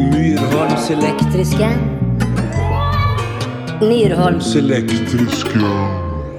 Myrholms 0.00 0.90
elektriska. 0.90 1.70
Myrholms 3.80 4.56
elektriska. 4.56 5.60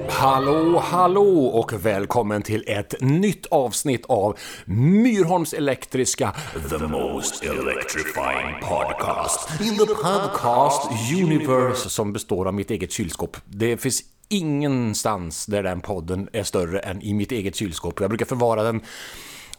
Hallå, 0.08 0.82
hallå 0.84 1.46
och 1.46 1.86
välkommen 1.86 2.42
till 2.42 2.64
ett 2.66 2.94
nytt 3.00 3.46
avsnitt 3.46 4.04
av 4.06 4.38
Myrholms 4.64 5.52
Elektriska 5.54 6.34
The 6.70 6.78
most 6.78 7.42
electrifying 7.42 8.60
podcast 8.62 9.60
in 9.60 9.78
the 9.78 9.94
podcast 9.94 10.90
universe 11.22 11.90
som 11.90 12.12
består 12.12 12.46
av 12.46 12.54
mitt 12.54 12.70
eget 12.70 12.92
kylskåp. 12.92 13.36
Det 13.44 13.76
finns 13.76 14.02
ingenstans 14.28 15.46
där 15.46 15.62
den 15.62 15.80
podden 15.80 16.28
är 16.32 16.42
större 16.42 16.78
än 16.78 17.02
i 17.02 17.14
mitt 17.14 17.32
eget 17.32 17.56
kylskåp. 17.56 18.00
Jag 18.00 18.10
brukar 18.10 18.26
förvara 18.26 18.62
den 18.62 18.80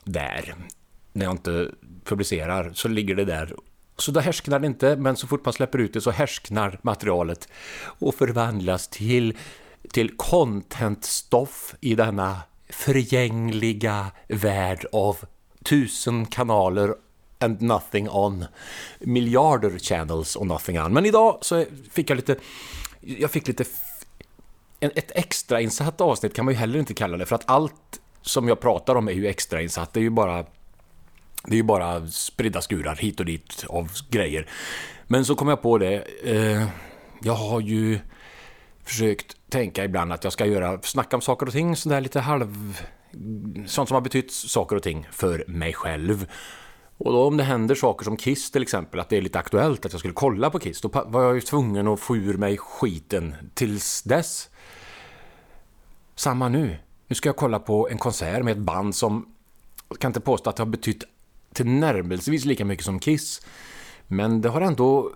där. 0.04 0.56
När 1.14 1.26
jag 1.26 1.34
inte 1.34 1.70
publicerar 2.06 2.72
så 2.74 2.88
ligger 2.88 3.16
det 3.16 3.26
där 3.26 3.54
så 3.98 4.12
då 4.12 4.20
härsknar 4.20 4.60
det 4.60 4.68
inte, 4.68 4.96
men 4.96 5.16
så 5.16 5.28
fort 5.28 5.46
man 5.46 5.54
släpper 5.54 5.80
ut 5.80 5.94
det 5.94 6.02
så 6.02 6.12
härsknar 6.12 6.80
materialet 6.82 7.48
och 7.84 8.16
förvandlas 8.16 8.88
till, 8.88 9.38
till 9.92 10.18
contentstoff 10.18 11.76
i 11.82 11.96
denna 11.96 12.42
förgängliga 12.70 14.12
värld 14.28 14.86
av 14.92 15.18
tusen 15.64 16.26
kanaler 16.26 16.96
and 17.40 17.62
nothing 17.62 18.10
on. 18.10 18.46
Miljarder 19.00 19.80
channels 19.80 20.36
och 20.36 20.48
nothing 20.48 20.82
on. 20.82 20.94
Men 20.94 21.06
idag 21.06 21.38
så 21.42 21.66
fick 21.92 22.10
jag 22.10 22.16
lite, 22.16 22.36
jag 23.02 23.32
fick 23.32 23.48
lite, 23.48 23.66
ett 24.80 25.12
extrainsatt 25.16 26.02
avsnitt 26.02 26.34
kan 26.34 26.46
man 26.46 26.54
ju 26.54 26.60
heller 26.60 26.80
inte 26.80 26.94
kalla 26.94 27.18
det, 27.18 27.26
för 27.26 27.36
att 27.36 27.50
allt 27.50 28.02
som 28.22 28.48
jag 28.48 28.60
pratar 28.60 28.96
om 28.96 29.08
är 29.08 29.12
ju 29.12 29.28
extrainsatt. 29.28 29.94
Det 29.94 30.00
är 30.00 30.02
ju 30.02 30.10
bara 30.10 30.46
det 31.48 31.54
är 31.54 31.58
ju 31.58 31.64
bara 31.64 32.08
spridda 32.08 32.62
skurar 32.62 32.96
hit 32.96 33.20
och 33.20 33.26
dit 33.26 33.66
av 33.70 33.92
grejer. 34.10 34.48
Men 35.08 35.26
så 35.26 35.36
kom 35.36 35.48
jag 35.48 35.62
på 35.62 35.78
det. 35.78 36.04
Eh, 36.24 36.68
jag 37.22 37.34
har 37.34 37.62
ju 37.62 38.00
försökt 38.84 39.38
tänka 39.50 39.86
ibland 39.86 40.14
att 40.14 40.24
jag 40.24 40.34
ska 40.34 40.46
göra, 40.46 40.82
snacka 40.82 41.16
om 41.16 41.22
saker 41.22 41.46
och 41.46 41.52
ting 41.52 41.76
sådär 41.76 42.02
lite 42.02 42.20
halv... 42.20 42.82
Sånt 43.66 43.90
som 43.90 43.96
har 43.96 44.02
betytt 44.02 44.32
saker 44.32 44.76
och 44.76 44.84
ting 44.84 45.08
för 45.12 45.44
mig 45.48 45.74
själv. 45.74 46.28
Och 46.98 47.12
då 47.14 47.28
om 47.28 47.38
det 47.38 47.44
händer 47.44 47.76
saker 47.76 48.04
som 48.04 48.18
Kiss 48.18 48.52
till 48.52 48.62
exempel, 48.62 49.00
att 49.00 49.10
det 49.10 49.18
är 49.18 49.22
lite 49.22 49.40
aktuellt 49.40 49.86
att 49.86 49.92
jag 49.92 50.00
skulle 50.00 50.14
kolla 50.14 50.50
på 50.50 50.60
Kiss, 50.60 50.82
då 50.82 50.90
var 51.06 51.24
jag 51.24 51.36
ju 51.36 51.42
tvungen 51.42 51.88
att 51.88 52.00
få 52.00 52.18
ur 52.18 52.38
mig 52.38 52.58
skiten 52.58 53.36
tills 53.54 54.02
dess. 54.02 54.50
Samma 56.16 56.50
nu. 56.50 56.78
Nu 57.08 57.16
ska 57.16 57.30
jag 57.30 57.36
kolla 57.36 57.60
på 57.60 57.90
en 57.90 57.98
konsert 57.98 58.44
med 58.44 58.52
ett 58.52 58.64
band 58.64 58.96
som 58.96 59.34
jag 59.90 60.00
kan 60.00 60.10
inte 60.10 60.20
påstå 60.20 60.50
att 60.50 60.56
det 60.56 60.64
har 60.64 60.70
betytt 60.70 61.04
tillnärmelsevis 61.54 62.46
lika 62.46 62.66
mycket 62.66 62.86
som 62.86 63.00
Kiss. 63.00 63.42
Men 64.08 64.42
det, 64.42 64.50
har 64.50 64.62
ändå, 64.62 65.12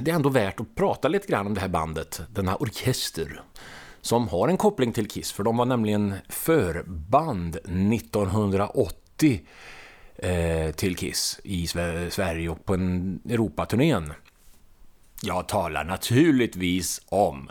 det 0.00 0.10
är 0.10 0.14
ändå 0.14 0.28
värt 0.28 0.60
att 0.60 0.74
prata 0.74 1.08
lite 1.08 1.26
grann 1.26 1.46
om 1.46 1.54
det 1.54 1.60
här 1.60 1.68
bandet, 1.68 2.20
denna 2.34 2.56
orkester 2.56 3.42
som 4.00 4.28
har 4.28 4.48
en 4.48 4.56
koppling 4.56 4.92
till 4.92 5.08
Kiss, 5.08 5.32
för 5.32 5.44
de 5.44 5.56
var 5.56 5.66
nämligen 5.66 6.14
förband 6.28 7.56
1980 7.56 9.40
eh, 10.16 10.70
till 10.70 10.96
Kiss 10.96 11.40
i 11.44 11.66
Sverige 11.66 12.48
och 12.48 12.64
på 12.64 12.74
en 12.74 13.20
Europaturnén. 13.28 14.12
Jag 15.22 15.48
talar 15.48 15.84
naturligtvis 15.84 17.02
om 17.08 17.50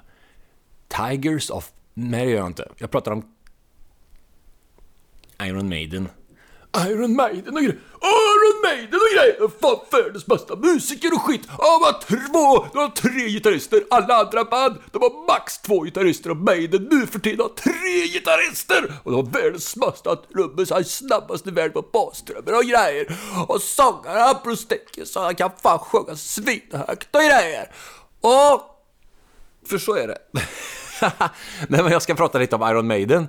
Tigers 0.87 1.49
of... 1.49 1.71
Nej, 1.93 2.25
det 2.25 2.31
gör 2.31 2.37
jag 2.37 2.47
inte. 2.47 2.69
Jag 2.77 2.91
pratar 2.91 3.11
om 3.11 3.33
Iron 5.41 5.69
Maiden. 5.69 6.09
Iron 6.85 7.15
Maiden 7.15 7.53
och 7.53 7.61
grejer. 7.61 7.77
Iron 8.01 8.61
Maiden 8.63 8.99
och 8.99 9.13
grejer! 9.15 9.51
Fan 9.61 9.79
världens 9.91 10.25
bästa 10.25 10.55
musiker 10.55 11.13
och 11.13 11.21
skit! 11.21 11.41
Ja, 11.57 11.79
har 11.83 12.01
två, 12.01 12.67
de 12.73 12.79
har 12.79 12.89
tre 12.89 13.29
gitarrister. 13.29 13.83
Alla 13.89 14.15
andra 14.15 14.43
band, 14.43 14.75
de 14.91 15.01
har 15.01 15.27
max 15.27 15.57
två 15.57 15.83
gitarrister 15.83 16.29
och 16.29 16.37
Maiden 16.37 16.87
nu 16.91 17.07
för 17.07 17.19
tiden 17.19 17.39
har 17.39 17.49
tre 17.49 18.07
gitarrister! 18.07 18.93
Och 19.03 19.11
de 19.11 19.15
har 19.15 19.41
världens 19.41 19.75
bästa 19.75 20.15
trummis, 20.15 20.69
han 20.69 20.79
är 20.79 20.83
snabbast 20.83 21.47
i 21.47 21.51
världen 21.51 21.73
på 21.73 21.81
bastrummor 21.81 22.55
och 22.55 22.63
grejer. 22.63 23.17
Och 23.47 23.61
sångaren 23.61 24.35
Bruce 24.43 24.65
Dickinson, 24.69 25.23
han 25.23 25.35
kan 25.35 25.51
fan 25.63 25.79
sjunga 25.79 26.15
svinhögt 26.15 27.15
och 27.15 27.21
grejer. 27.21 27.71
Och... 28.21 28.73
För 29.69 29.77
så 29.77 29.95
är 29.95 30.07
det. 30.07 30.17
Nej, 31.67 31.81
men 31.83 31.91
jag 31.91 32.01
ska 32.01 32.15
prata 32.15 32.39
lite 32.39 32.55
om 32.55 32.69
Iron 32.69 32.87
Maiden 32.87 33.27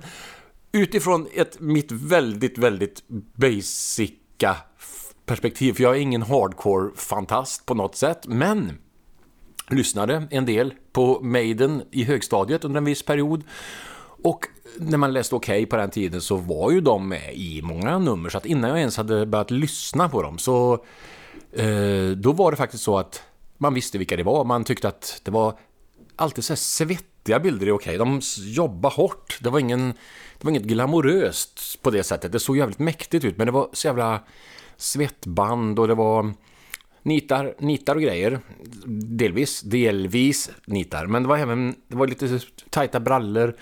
utifrån 0.71 1.27
ett 1.33 1.59
mitt 1.59 1.91
väldigt, 1.91 2.57
väldigt 2.57 3.03
basica 3.35 4.55
perspektiv, 5.25 5.73
för 5.73 5.83
jag 5.83 5.95
är 5.95 5.99
ingen 5.99 6.23
hardcore-fantast 6.23 7.65
på 7.65 7.73
något 7.73 7.95
sätt, 7.95 8.27
men 8.27 8.77
lyssnade 9.69 10.27
en 10.31 10.45
del 10.45 10.73
på 10.91 11.19
Maiden 11.21 11.81
i 11.91 12.03
högstadiet 12.03 12.65
under 12.65 12.77
en 12.77 12.85
viss 12.85 13.03
period. 13.03 13.43
Och 14.23 14.45
när 14.77 14.97
man 14.97 15.13
läste 15.13 15.35
Okej 15.35 15.57
okay 15.57 15.65
på 15.65 15.77
den 15.77 15.89
tiden 15.89 16.21
så 16.21 16.35
var 16.35 16.71
ju 16.71 16.81
de 16.81 17.09
med 17.09 17.33
i 17.33 17.61
många 17.61 17.99
nummer, 17.99 18.29
så 18.29 18.37
att 18.37 18.45
innan 18.45 18.69
jag 18.69 18.79
ens 18.79 18.97
hade 18.97 19.25
börjat 19.25 19.51
lyssna 19.51 20.09
på 20.09 20.21
dem 20.21 20.37
så 20.37 20.73
eh, 21.53 22.09
då 22.15 22.31
var 22.31 22.51
det 22.51 22.57
faktiskt 22.57 22.83
så 22.83 22.97
att 22.97 23.23
man 23.57 23.73
visste 23.73 23.97
vilka 23.97 24.17
det 24.17 24.23
var. 24.23 24.45
Man 24.45 24.63
tyckte 24.63 24.87
att 24.87 25.21
det 25.23 25.31
var 25.31 25.59
alltid 26.15 26.43
så 26.43 26.53
här 26.53 26.57
svettiga 26.57 27.39
bilder 27.39 27.67
i 27.67 27.71
Okej. 27.71 27.95
Okay. 27.95 27.97
De 27.97 28.21
jobbade 28.37 28.95
hårt. 28.95 29.37
Det 29.41 29.49
var 29.49 29.59
ingen 29.59 29.93
det 30.39 30.45
var 30.45 30.49
inget 30.49 30.63
glamoröst 30.63 31.81
på 31.81 31.91
det 31.91 32.03
sättet. 32.03 32.31
Det 32.31 32.39
såg 32.39 32.57
jävligt 32.57 32.79
mäktigt 32.79 33.25
ut, 33.25 33.37
men 33.37 33.47
det 33.47 33.51
var 33.51 33.69
så 33.73 33.87
jävla 33.87 34.19
svettband 34.77 35.79
och 35.79 35.87
det 35.87 35.95
var 35.95 36.33
nitar, 37.03 37.55
nitar 37.59 37.95
och 37.95 38.01
grejer. 38.01 38.39
Delvis, 39.17 39.61
delvis 39.61 40.49
nitar. 40.65 41.05
Men 41.05 41.23
det 41.23 41.29
var 41.29 41.37
även 41.37 41.75
det 41.87 41.95
var 41.95 42.07
lite 42.07 42.39
tajta 42.69 42.99
brallor, 42.99 43.55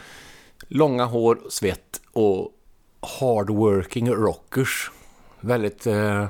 långa 0.68 1.06
hår, 1.06 1.40
svett 1.50 2.02
och 2.12 2.52
hardworking 3.20 4.10
rockers. 4.10 4.92
Väldigt... 5.40 5.88
Eh, 5.88 6.26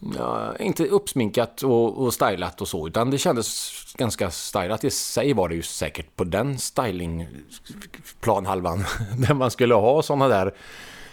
ja, 0.00 0.56
inte 0.56 0.86
uppsminkat 0.86 1.62
och, 1.62 1.98
och 1.98 2.14
stylat 2.14 2.60
och 2.60 2.68
så, 2.68 2.86
utan 2.86 3.10
det 3.10 3.18
kändes 3.18 3.72
ganska 3.96 4.30
stylat 4.30 4.84
i 4.84 4.90
sig 4.90 5.32
var 5.32 5.48
det 5.48 5.54
ju 5.54 5.62
säkert 5.62 6.16
på 6.16 6.24
den 6.24 6.58
stylingplanhalvan 6.58 8.84
där 9.18 9.34
man 9.34 9.50
skulle 9.50 9.74
ha 9.74 10.02
sådana 10.02 10.28
där 10.28 10.54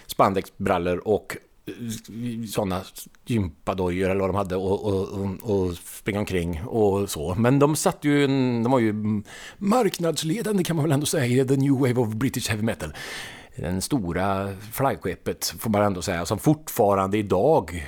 spandexbrallor 0.07 1.07
och 1.07 1.37
eh, 1.65 1.73
sådana 2.49 2.81
gympadojor 3.25 4.09
eller 4.09 4.21
vad 4.21 4.29
de 4.29 4.35
hade 4.35 4.55
och, 4.55 4.85
och, 4.85 5.09
och, 5.09 5.27
och 5.43 5.73
springa 5.73 6.19
omkring 6.19 6.61
och 6.65 7.09
så. 7.09 7.35
Men 7.35 7.59
de 7.59 7.75
satt 7.75 7.97
ju, 8.01 8.23
en, 8.23 8.63
de 8.63 8.71
var 8.71 8.79
ju 8.79 8.93
marknadsledande 9.57 10.63
kan 10.63 10.75
man 10.75 10.85
väl 10.85 10.91
ändå 10.91 11.05
säga, 11.05 11.45
the 11.45 11.55
new 11.55 11.73
wave 11.73 11.95
of 11.95 12.13
British 12.13 12.49
heavy 12.49 12.63
metal. 12.63 12.93
Den 13.55 13.81
stora 13.81 14.53
flaggskeppet 14.71 15.53
får 15.59 15.69
man 15.69 15.81
ändå 15.81 16.01
säga, 16.01 16.25
som 16.25 16.39
fortfarande 16.39 17.17
idag 17.17 17.87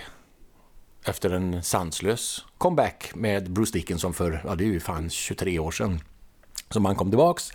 efter 1.05 1.29
en 1.29 1.63
sanslös 1.63 2.45
comeback 2.57 3.11
med 3.15 3.51
Bruce 3.51 3.73
Dickinson 3.73 4.13
för, 4.13 4.41
ja 4.45 4.55
det 4.55 4.63
är 4.63 4.67
ju 4.67 4.79
fan 4.79 5.09
23 5.09 5.59
år 5.59 5.71
sedan 5.71 5.99
som 6.69 6.85
han 6.85 6.95
kom 6.95 7.09
tillbaks 7.09 7.53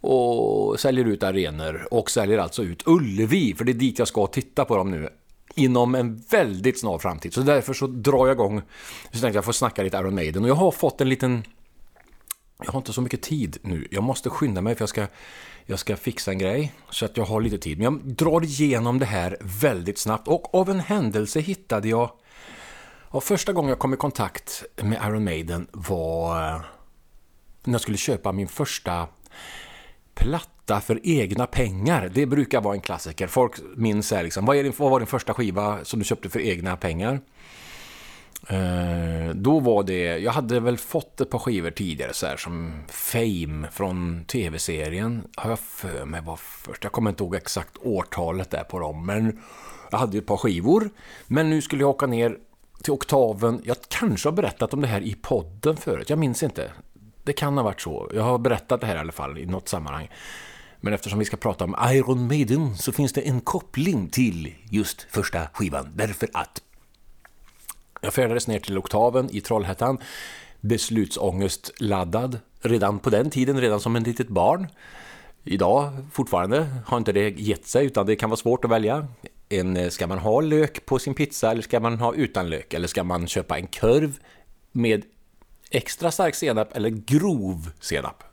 och 0.00 0.80
säljer 0.80 1.04
ut 1.04 1.22
arenor 1.22 1.88
och 1.90 2.10
säljer 2.10 2.38
alltså 2.38 2.62
ut 2.62 2.82
Ullevi, 2.86 3.54
för 3.54 3.64
det 3.64 3.72
är 3.72 3.74
dit 3.74 3.98
jag 3.98 4.08
ska 4.08 4.26
titta 4.26 4.64
på 4.64 4.76
dem 4.76 4.90
nu 4.90 5.08
inom 5.54 5.94
en 5.94 6.16
väldigt 6.30 6.80
snar 6.80 6.98
framtid. 6.98 7.34
Så 7.34 7.40
därför 7.40 7.72
så 7.72 7.86
drar 7.86 8.26
jag 8.26 8.34
igång, 8.34 8.62
så 9.12 9.20
tänkte 9.20 9.36
jag 9.36 9.44
får 9.44 9.52
snacka 9.52 9.82
lite 9.82 9.96
Iron 9.96 10.14
Maiden 10.14 10.42
och 10.44 10.50
jag 10.50 10.54
har 10.54 10.70
fått 10.70 11.00
en 11.00 11.08
liten 11.08 11.44
jag 12.64 12.72
har 12.72 12.78
inte 12.78 12.92
så 12.92 13.00
mycket 13.00 13.22
tid 13.22 13.58
nu. 13.62 13.88
Jag 13.90 14.02
måste 14.02 14.30
skynda 14.30 14.60
mig 14.60 14.74
för 14.74 14.82
jag 14.82 14.88
ska, 14.88 15.06
jag 15.66 15.78
ska 15.78 15.96
fixa 15.96 16.30
en 16.30 16.38
grej 16.38 16.72
så 16.90 17.04
att 17.04 17.16
jag 17.16 17.24
har 17.24 17.40
lite 17.40 17.58
tid. 17.58 17.78
Men 17.78 17.84
jag 17.84 18.14
drar 18.14 18.44
igenom 18.44 18.98
det 18.98 19.06
här 19.06 19.36
väldigt 19.40 19.98
snabbt 19.98 20.28
och 20.28 20.54
av 20.54 20.70
en 20.70 20.80
händelse 20.80 21.40
hittade 21.40 21.88
jag 21.88 22.10
Ja, 23.12 23.20
första 23.20 23.52
gången 23.52 23.68
jag 23.68 23.78
kom 23.78 23.94
i 23.94 23.96
kontakt 23.96 24.64
med 24.82 25.00
Iron 25.08 25.24
Maiden 25.24 25.66
var 25.72 26.48
eh, 26.54 26.60
när 27.64 27.74
jag 27.74 27.80
skulle 27.80 27.96
köpa 27.96 28.32
min 28.32 28.48
första 28.48 29.08
platta 30.14 30.80
för 30.80 31.00
egna 31.02 31.46
pengar. 31.46 32.10
Det 32.14 32.26
brukar 32.26 32.60
vara 32.60 32.74
en 32.74 32.80
klassiker. 32.80 33.26
Folk 33.26 33.54
minns 33.76 34.10
här 34.10 34.22
liksom, 34.22 34.46
vad, 34.46 34.56
är 34.56 34.62
din, 34.62 34.72
vad 34.76 34.90
var 34.90 35.00
din 35.00 35.06
första 35.06 35.34
skiva 35.34 35.84
som 35.84 35.98
du 35.98 36.04
köpte 36.04 36.28
för 36.28 36.40
egna 36.40 36.76
pengar? 36.76 37.20
Eh, 38.48 39.30
då 39.34 39.60
var 39.60 39.82
det, 39.82 40.18
jag 40.18 40.32
hade 40.32 40.60
väl 40.60 40.78
fått 40.78 41.20
ett 41.20 41.30
par 41.30 41.38
skivor 41.38 41.70
tidigare 41.70 42.14
så 42.14 42.26
här, 42.26 42.36
som 42.36 42.72
Fame 42.88 43.68
från 43.72 44.24
tv-serien 44.24 45.22
har 45.36 45.50
jag 45.50 45.58
för 45.58 46.04
mig 46.04 46.20
var 46.22 46.36
först. 46.36 46.84
Jag 46.84 46.92
kommer 46.92 47.10
inte 47.10 47.24
ihåg 47.24 47.34
exakt 47.34 47.76
årtalet 47.82 48.50
där 48.50 48.64
på 48.64 48.78
dem, 48.78 49.06
men 49.06 49.40
jag 49.90 49.98
hade 49.98 50.18
ett 50.18 50.26
par 50.26 50.36
skivor. 50.36 50.90
Men 51.26 51.50
nu 51.50 51.62
skulle 51.62 51.82
jag 51.82 51.90
åka 51.90 52.06
ner 52.06 52.38
till 52.82 52.92
oktaven. 52.92 53.62
Jag 53.64 53.76
kanske 53.88 54.28
har 54.28 54.32
berättat 54.32 54.74
om 54.74 54.80
det 54.80 54.86
här 54.86 55.00
i 55.00 55.14
podden 55.14 55.76
förut. 55.76 56.10
Jag 56.10 56.18
minns 56.18 56.42
inte. 56.42 56.72
Det 57.24 57.32
kan 57.32 57.56
ha 57.56 57.64
varit 57.64 57.80
så. 57.80 58.10
Jag 58.14 58.22
har 58.22 58.38
berättat 58.38 58.80
det 58.80 58.86
här 58.86 58.96
i 58.96 58.98
alla 58.98 59.12
fall 59.12 59.38
i 59.38 59.46
något 59.46 59.68
sammanhang. 59.68 60.08
Men 60.80 60.92
eftersom 60.92 61.18
vi 61.18 61.24
ska 61.24 61.36
prata 61.36 61.64
om 61.64 61.76
Iron 61.90 62.26
Maiden 62.26 62.76
så 62.76 62.92
finns 62.92 63.12
det 63.12 63.20
en 63.20 63.40
koppling 63.40 64.08
till 64.08 64.54
just 64.70 65.02
första 65.02 65.46
skivan. 65.52 65.92
Därför 65.94 66.28
att 66.32 66.62
Jag 68.00 68.14
färdades 68.14 68.48
ner 68.48 68.58
till 68.58 68.78
Oktaven 68.78 69.28
i 69.32 69.40
Trollhättan, 69.40 69.98
beslutsångest 70.60 71.70
laddad, 71.80 72.38
redan 72.60 72.98
på 72.98 73.10
den 73.10 73.30
tiden, 73.30 73.60
redan 73.60 73.80
som 73.80 73.96
en 73.96 74.02
litet 74.02 74.28
barn. 74.28 74.66
Idag 75.44 75.92
fortfarande 76.12 76.66
har 76.86 76.98
inte 76.98 77.12
det 77.12 77.40
gett 77.40 77.66
sig 77.66 77.86
utan 77.86 78.06
det 78.06 78.16
kan 78.16 78.30
vara 78.30 78.36
svårt 78.36 78.64
att 78.64 78.70
välja. 78.70 79.08
En, 79.48 79.76
eh, 79.76 79.88
ska 79.88 80.06
man 80.06 80.18
ha 80.18 80.40
lök 80.40 80.86
på 80.86 80.98
sin 80.98 81.14
pizza 81.14 81.50
eller 81.50 81.62
ska 81.62 81.80
man 81.80 81.98
ha 81.98 82.14
utan 82.14 82.50
lök? 82.50 82.74
Eller 82.74 82.88
ska 82.88 83.04
man 83.04 83.26
köpa 83.26 83.58
en 83.58 83.66
kurv 83.66 84.18
med 84.72 85.04
extra 85.70 86.10
stark 86.10 86.34
senap 86.34 86.76
eller 86.76 86.88
grov 86.88 87.70
senap? 87.80 88.24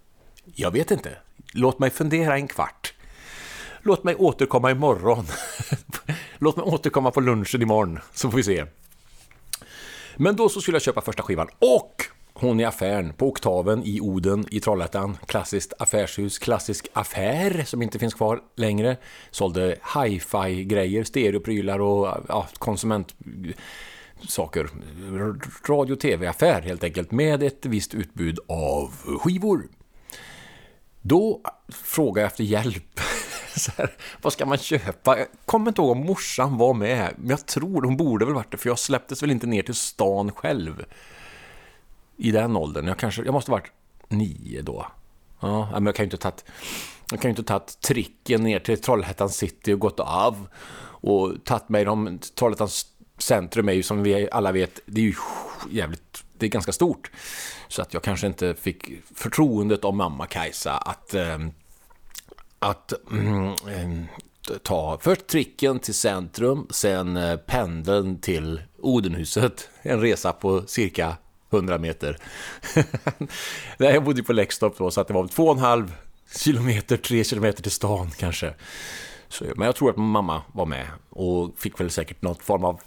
Jag 0.45 0.71
vet 0.71 0.91
inte. 0.91 1.17
Låt 1.53 1.79
mig 1.79 1.89
fundera 1.89 2.35
en 2.35 2.47
kvart. 2.47 2.93
Låt 3.81 4.03
mig 4.03 4.15
återkomma 4.15 4.71
imorgon. 4.71 5.25
Låt 6.37 6.55
mig 6.55 6.65
återkomma 6.65 7.11
på 7.11 7.21
lunchen 7.21 7.61
imorgon 7.61 7.99
så 8.13 8.31
får 8.31 8.37
vi 8.37 8.43
se. 8.43 8.65
Men 10.15 10.35
då 10.35 10.49
så 10.49 10.61
skulle 10.61 10.75
jag 10.75 10.81
köpa 10.81 11.01
första 11.01 11.23
skivan 11.23 11.47
och 11.59 12.03
hon 12.33 12.59
i 12.59 12.65
affären 12.65 13.13
på 13.13 13.27
Oktaven 13.27 13.83
i 13.83 14.01
Oden 14.01 14.45
i 14.51 14.59
Trollhättan. 14.59 15.17
Klassiskt 15.25 15.73
affärshus, 15.79 16.39
klassisk 16.39 16.87
affär 16.93 17.63
som 17.65 17.81
inte 17.81 17.99
finns 17.99 18.13
kvar 18.13 18.41
längre. 18.55 18.97
Sålde 19.31 19.77
hi-fi-grejer, 19.95 21.03
stereoprylar 21.03 21.79
och 21.79 22.17
ja, 22.27 22.47
konsumentsaker. 22.53 24.69
Radio- 25.67 25.95
tv-affär 25.95 26.61
helt 26.61 26.83
enkelt 26.83 27.11
med 27.11 27.43
ett 27.43 27.65
visst 27.65 27.93
utbud 27.93 28.39
av 28.47 28.91
skivor. 29.19 29.67
Då 31.01 31.41
frågade 31.69 32.21
jag 32.21 32.27
efter 32.27 32.43
hjälp. 32.43 32.99
Så 33.55 33.71
här, 33.77 33.91
vad 34.21 34.33
ska 34.33 34.45
man 34.45 34.57
köpa? 34.57 35.17
Jag 35.17 35.27
kommer 35.45 35.67
inte 35.67 35.81
ihåg 35.81 35.91
om 35.91 36.05
morsan 36.05 36.57
var 36.57 36.73
med, 36.73 37.13
men 37.17 37.29
jag 37.29 37.45
tror 37.45 37.81
hon 37.81 37.97
borde 37.97 38.25
väl 38.25 38.33
varit 38.33 38.51
det, 38.51 38.57
för 38.57 38.69
jag 38.69 38.79
släpptes 38.79 39.23
väl 39.23 39.31
inte 39.31 39.47
ner 39.47 39.61
till 39.61 39.75
stan 39.75 40.31
själv 40.31 40.85
i 42.17 42.31
den 42.31 42.55
åldern. 42.55 42.87
Jag, 42.87 42.97
kanske, 42.99 43.23
jag 43.23 43.33
måste 43.33 43.51
ha 43.51 43.57
varit 43.57 43.71
nio 44.07 44.61
då. 44.61 44.87
Ja, 45.39 45.69
men 45.73 45.85
jag 45.85 45.95
kan 45.95 46.03
ju 46.03 46.07
inte 46.07 46.17
tagit, 46.17 46.45
jag 47.11 47.21
kan 47.21 47.29
ju 47.29 47.31
inte 47.31 47.43
tagit 47.43 47.81
tricken 47.81 48.43
ner 48.43 48.59
till 48.59 48.81
Trollhättan 48.81 49.29
city 49.29 49.73
och 49.73 49.79
gått 49.79 49.99
av 49.99 50.47
och 51.03 51.33
tagit 51.43 51.69
mig 51.69 51.87
om 51.87 52.19
Trollhättans 52.35 52.85
centrum 53.17 53.69
är 53.69 53.73
ju 53.73 53.83
som 53.83 54.03
vi 54.03 54.29
alla 54.31 54.51
vet, 54.51 54.79
det 54.85 55.01
är 55.01 55.05
ju 55.05 55.15
jävligt, 55.71 56.23
det 56.37 56.45
är 56.45 56.49
ganska 56.49 56.71
stort. 56.71 57.11
Så 57.67 57.81
att 57.81 57.93
jag 57.93 58.03
kanske 58.03 58.27
inte 58.27 58.55
fick 58.55 58.91
förtroendet 59.15 59.85
av 59.85 59.93
mamma 59.93 60.25
Kajsa 60.25 60.77
att, 60.77 61.13
äh, 61.13 61.37
att 62.59 62.93
äh, 63.11 64.03
ta 64.63 64.97
först 65.01 65.27
tricken 65.27 65.79
till 65.79 65.93
centrum, 65.93 66.67
sen 66.69 67.17
eh, 67.17 67.35
pendeln 67.37 68.19
till 68.19 68.61
Odenhuset. 68.79 69.69
En 69.81 70.01
resa 70.01 70.33
på 70.33 70.63
cirka 70.67 71.17
100 71.53 71.77
meter. 71.77 72.17
Nej, 73.77 73.93
jag 73.93 74.03
bodde 74.03 74.23
på 74.23 74.33
Läxtorp 74.33 74.77
då, 74.77 74.91
så 74.91 75.01
att 75.01 75.07
det 75.07 75.13
var 75.13 75.27
två 75.27 75.43
och 75.43 75.55
en 75.55 75.59
halv 75.59 75.95
kilometer, 76.35 76.97
tre 76.97 77.23
kilometer 77.23 77.63
till 77.63 77.71
stan 77.71 78.11
kanske. 78.17 78.53
Så, 79.29 79.45
men 79.55 79.65
jag 79.65 79.75
tror 79.75 79.89
att 79.89 79.97
mamma 79.97 80.41
var 80.51 80.65
med 80.65 80.87
och 81.09 81.51
fick 81.57 81.79
väl 81.79 81.91
säkert 81.91 82.21
något 82.21 82.43
form 82.43 82.63
av 82.63 82.81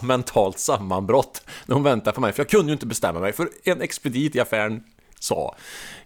mentalt 0.02 0.58
sammanbrott 0.58 1.42
när 1.66 1.74
hon 1.74 1.82
väntade 1.82 2.14
på 2.14 2.20
mig. 2.20 2.32
För 2.32 2.40
jag 2.40 2.48
kunde 2.48 2.66
ju 2.66 2.72
inte 2.72 2.86
bestämma 2.86 3.20
mig. 3.20 3.32
För 3.32 3.48
en 3.64 3.82
expedit 3.82 4.36
i 4.36 4.40
affären 4.40 4.84
sa 5.18 5.54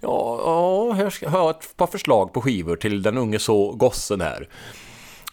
Ja, 0.00 0.40
ja 0.44 0.92
här 0.92 1.10
ska 1.10 1.26
jag 1.26 1.50
ett 1.50 1.76
par 1.76 1.86
förslag 1.86 2.32
på 2.32 2.42
skivor 2.42 2.76
till 2.76 3.02
den 3.02 3.18
unge 3.18 3.38
så 3.38 3.72
gossen 3.72 4.20
här. 4.20 4.48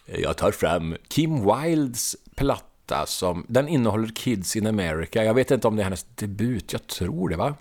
Jag 0.06 0.36
tar 0.36 0.50
fram 0.50 0.96
Kim 1.08 1.46
Wildes 1.46 2.16
platta 2.36 2.73
som, 3.06 3.46
den 3.48 3.68
innehåller 3.68 4.08
Kids 4.08 4.56
in 4.56 4.66
America. 4.66 5.24
Jag 5.24 5.34
vet 5.34 5.50
inte 5.50 5.68
om 5.68 5.76
det 5.76 5.82
är 5.82 5.84
hennes 5.84 6.06
debut, 6.14 6.72
jag 6.72 6.86
tror 6.86 7.28
det 7.28 7.36
va? 7.36 7.54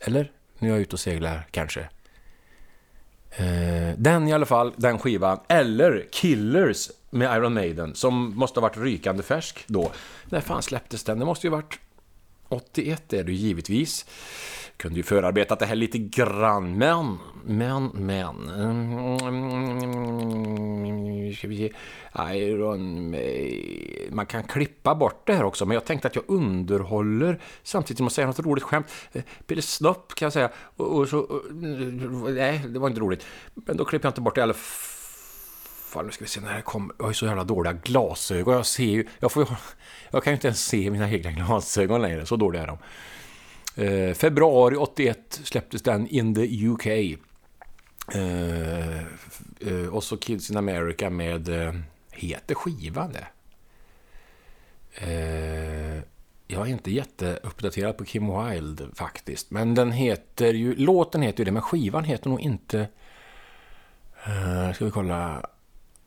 Eller? 0.00 0.32
Nu 0.58 0.68
är 0.68 0.72
jag 0.72 0.80
ute 0.80 0.96
och 0.96 1.00
seglar 1.00 1.46
kanske. 1.50 1.80
Eh, 3.30 3.96
den 3.96 4.28
i 4.28 4.32
alla 4.32 4.46
fall, 4.46 4.72
den 4.76 4.98
skivan. 4.98 5.40
Eller 5.48 6.06
Killers 6.10 6.90
med 7.10 7.36
Iron 7.36 7.54
Maiden, 7.54 7.94
som 7.94 8.36
måste 8.36 8.60
ha 8.60 8.68
varit 8.68 8.76
rykande 8.76 9.22
färsk 9.22 9.64
då. 9.66 9.92
När 10.24 10.40
fan 10.40 10.62
släpptes 10.62 11.04
den? 11.04 11.18
Det 11.18 11.24
måste 11.24 11.46
ju 11.46 11.50
varit 11.50 11.78
81 12.50 13.12
är 13.12 13.24
det 13.24 13.32
givetvis. 13.32 14.06
Kunde 14.76 14.96
ju 14.96 15.02
förarbetat 15.02 15.58
det 15.58 15.66
här 15.66 15.74
lite 15.74 15.98
grann, 15.98 16.78
men, 16.78 17.18
men, 17.44 17.86
men... 17.86 18.48
Mm, 18.48 19.18
ska 21.34 21.48
vi 21.48 21.56
se... 21.56 21.72
Iron 22.34 23.10
Maiden... 23.10 24.14
Man 24.16 24.26
kan 24.26 24.42
klippa 24.42 24.94
bort 24.94 25.26
det 25.26 25.34
här 25.34 25.44
också, 25.44 25.66
men 25.66 25.74
jag 25.74 25.84
tänkte 25.84 26.08
att 26.08 26.16
jag 26.16 26.24
underhåller 26.28 27.40
samtidigt 27.62 27.96
som 27.96 28.04
jag 28.04 28.12
säger 28.12 28.26
något 28.26 28.38
roligt 28.38 28.64
skämt. 28.64 28.86
Eh, 29.12 29.22
Pille 29.46 29.62
Snopp 29.62 30.14
kan 30.14 30.26
jag 30.26 30.32
säga. 30.32 30.50
Och, 30.76 30.96
och 30.96 31.08
så... 31.08 31.18
Och, 31.18 31.42
nej, 32.34 32.64
det 32.68 32.78
var 32.78 32.88
inte 32.88 33.00
roligt. 33.00 33.26
Men 33.54 33.76
då 33.76 33.84
klipper 33.84 34.06
jag 34.06 34.10
inte 34.10 34.20
bort 34.20 34.34
det 34.34 34.38
i 34.38 34.42
alla 34.42 34.54
fall. 34.54 34.99
Nu 35.96 36.10
ska 36.10 36.24
vi 36.24 36.28
se 36.28 36.40
när 36.40 36.56
det 36.56 36.62
kommer. 36.62 36.94
Jag 36.98 37.04
har 37.04 37.10
ju 37.10 37.14
så 37.14 37.26
jävla 37.26 37.44
dåliga 37.44 37.72
glasögon. 37.72 38.54
Jag 38.54 38.66
ser 38.66 38.84
ju... 38.84 39.06
Jag, 39.20 39.32
får, 39.32 39.48
jag 40.10 40.24
kan 40.24 40.30
ju 40.30 40.34
inte 40.34 40.46
ens 40.46 40.64
se 40.64 40.90
mina 40.90 41.10
egna 41.10 41.32
glasögon 41.32 42.02
längre. 42.02 42.26
Så 42.26 42.36
dåliga 42.36 42.62
är 42.62 42.66
de. 42.66 42.78
Eh, 43.84 44.14
februari 44.14 44.76
81 44.76 45.40
släpptes 45.44 45.82
den 45.82 46.06
in 46.06 46.34
the 46.34 46.66
UK. 46.66 46.86
Eh, 46.86 47.16
eh, 49.60 49.86
och 49.90 50.04
så 50.04 50.16
Kids 50.16 50.50
in 50.50 50.56
America 50.56 51.10
med... 51.10 51.48
Eh, 51.48 51.74
heter 52.10 52.54
skivan 52.54 53.12
det? 53.12 53.26
Eh, 54.94 56.02
jag 56.46 56.66
är 56.66 56.70
inte 56.70 56.90
jätteuppdaterad 56.90 57.96
på 57.96 58.04
Kim 58.04 58.44
Wilde 58.44 58.88
faktiskt. 58.94 59.50
Men 59.50 59.74
den 59.74 59.92
heter 59.92 60.54
ju... 60.54 60.74
Låten 60.74 61.22
heter 61.22 61.38
ju 61.38 61.44
det, 61.44 61.52
men 61.52 61.62
skivan 61.62 62.04
heter 62.04 62.30
nog 62.30 62.40
inte... 62.40 62.88
Uh, 64.28 64.72
ska 64.72 64.84
vi 64.84 64.90
kolla... 64.90 65.46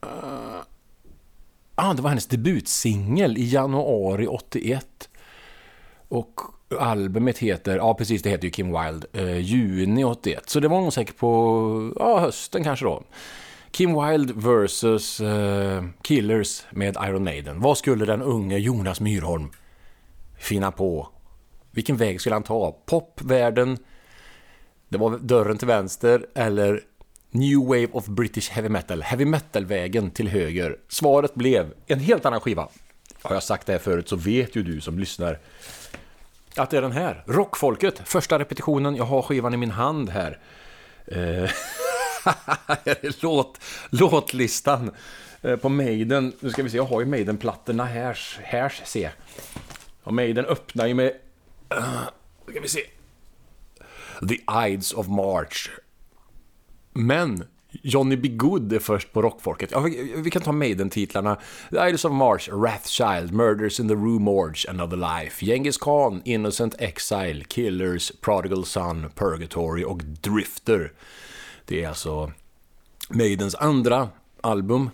Uh, 0.04 0.60
ah, 1.74 1.94
det 1.94 2.02
var 2.02 2.08
hennes 2.08 2.26
debutsingel 2.26 3.38
i 3.38 3.44
januari 3.44 4.26
81. 4.26 5.08
Och 6.08 6.40
albumet 6.80 7.38
heter, 7.38 7.76
ja 7.76 7.94
precis 7.94 8.22
det 8.22 8.30
heter 8.30 8.44
ju 8.44 8.50
Kim 8.50 8.66
Wilde, 8.66 9.06
eh, 9.12 9.38
juni 9.38 10.04
81. 10.04 10.50
Så 10.50 10.60
det 10.60 10.68
var 10.68 10.80
nog 10.80 10.92
säkert 10.92 11.16
på 11.16 11.92
ja, 11.98 12.20
hösten 12.20 12.64
kanske 12.64 12.84
då. 12.84 13.02
Kim 13.70 14.02
Wilde 14.02 14.32
vs 14.36 15.20
eh, 15.20 15.84
Killers 16.02 16.64
med 16.70 16.96
Iron 17.08 17.24
Maiden. 17.24 17.60
Vad 17.60 17.78
skulle 17.78 18.04
den 18.04 18.22
unge 18.22 18.58
Jonas 18.58 19.00
Myrholm 19.00 19.50
finna 20.38 20.72
på? 20.72 21.08
Vilken 21.70 21.96
väg 21.96 22.20
skulle 22.20 22.34
han 22.34 22.42
ta? 22.42 22.76
Popvärlden, 22.86 23.78
det 24.88 24.98
var 24.98 25.18
dörren 25.18 25.58
till 25.58 25.68
vänster 25.68 26.26
eller 26.34 26.80
New 27.34 27.66
Wave 27.66 27.88
of 27.92 28.06
British 28.06 28.50
Heavy 28.50 28.68
Metal, 28.68 29.02
heavy 29.02 29.24
metal-vägen 29.24 30.10
till 30.10 30.28
höger. 30.28 30.76
Svaret 30.88 31.34
blev 31.34 31.74
en 31.86 32.00
helt 32.00 32.26
annan 32.26 32.40
skiva. 32.40 32.68
Har 33.22 33.34
jag 33.34 33.42
sagt 33.42 33.66
det 33.66 33.72
här 33.72 33.78
förut 33.78 34.08
så 34.08 34.16
vet 34.16 34.56
ju 34.56 34.62
du 34.62 34.80
som 34.80 34.98
lyssnar 34.98 35.38
att 36.56 36.70
det 36.70 36.76
är 36.76 36.82
den 36.82 36.92
här. 36.92 37.24
Rockfolket, 37.26 38.02
första 38.04 38.38
repetitionen. 38.38 38.96
Jag 38.96 39.04
har 39.04 39.22
skivan 39.22 39.54
i 39.54 39.56
min 39.56 39.70
hand 39.70 40.10
här. 40.10 40.38
Eh, 41.06 41.50
Låt, 43.20 43.60
låtlistan 43.90 44.90
eh, 45.42 45.56
på 45.56 45.68
Maiden. 45.68 46.32
Nu 46.40 46.50
ska 46.50 46.62
vi 46.62 46.70
se, 46.70 46.76
jag 46.76 46.84
har 46.84 47.00
ju 47.00 47.06
Maiden-plattorna 47.06 47.84
här, 47.84 48.18
här 48.42 48.68
se. 48.84 49.10
Och 50.02 50.14
Maiden 50.14 50.44
öppnar 50.44 50.86
ju 50.86 50.94
med... 50.94 51.12
Uh, 51.74 52.02
ska 52.50 52.60
vi 52.60 52.68
se. 52.68 52.80
The 54.28 54.68
Ides 54.68 54.92
of 54.92 55.06
March. 55.06 55.70
Men 56.94 57.44
Johnny 57.82 58.16
B. 58.16 58.28
Good 58.28 58.72
är 58.72 58.78
först 58.78 59.12
på 59.12 59.22
rockfolket. 59.22 59.70
Ja, 59.70 59.80
vi, 59.80 60.14
vi 60.16 60.30
kan 60.30 60.42
ta 60.42 60.52
Maiden-titlarna. 60.52 61.38
The 61.70 61.76
Idols 61.76 62.04
of 62.04 62.12
March, 62.12 62.48
Wrathchild, 62.52 63.32
Murders 63.32 63.80
in 63.80 63.88
the 63.88 63.94
Rue 63.94 64.20
Morgue, 64.20 64.70
Another 64.70 64.96
Life, 64.96 65.46
Genghis 65.46 65.78
Khan, 65.78 66.22
Innocent 66.24 66.74
Exile, 66.78 67.44
Killers, 67.44 68.12
Prodigal 68.20 68.64
Son, 68.64 69.10
Purgatory 69.14 69.84
och 69.84 70.04
Drifter. 70.04 70.92
Det 71.64 71.84
är 71.84 71.88
alltså 71.88 72.32
Maidens 73.08 73.54
andra 73.54 74.08
album. 74.40 74.90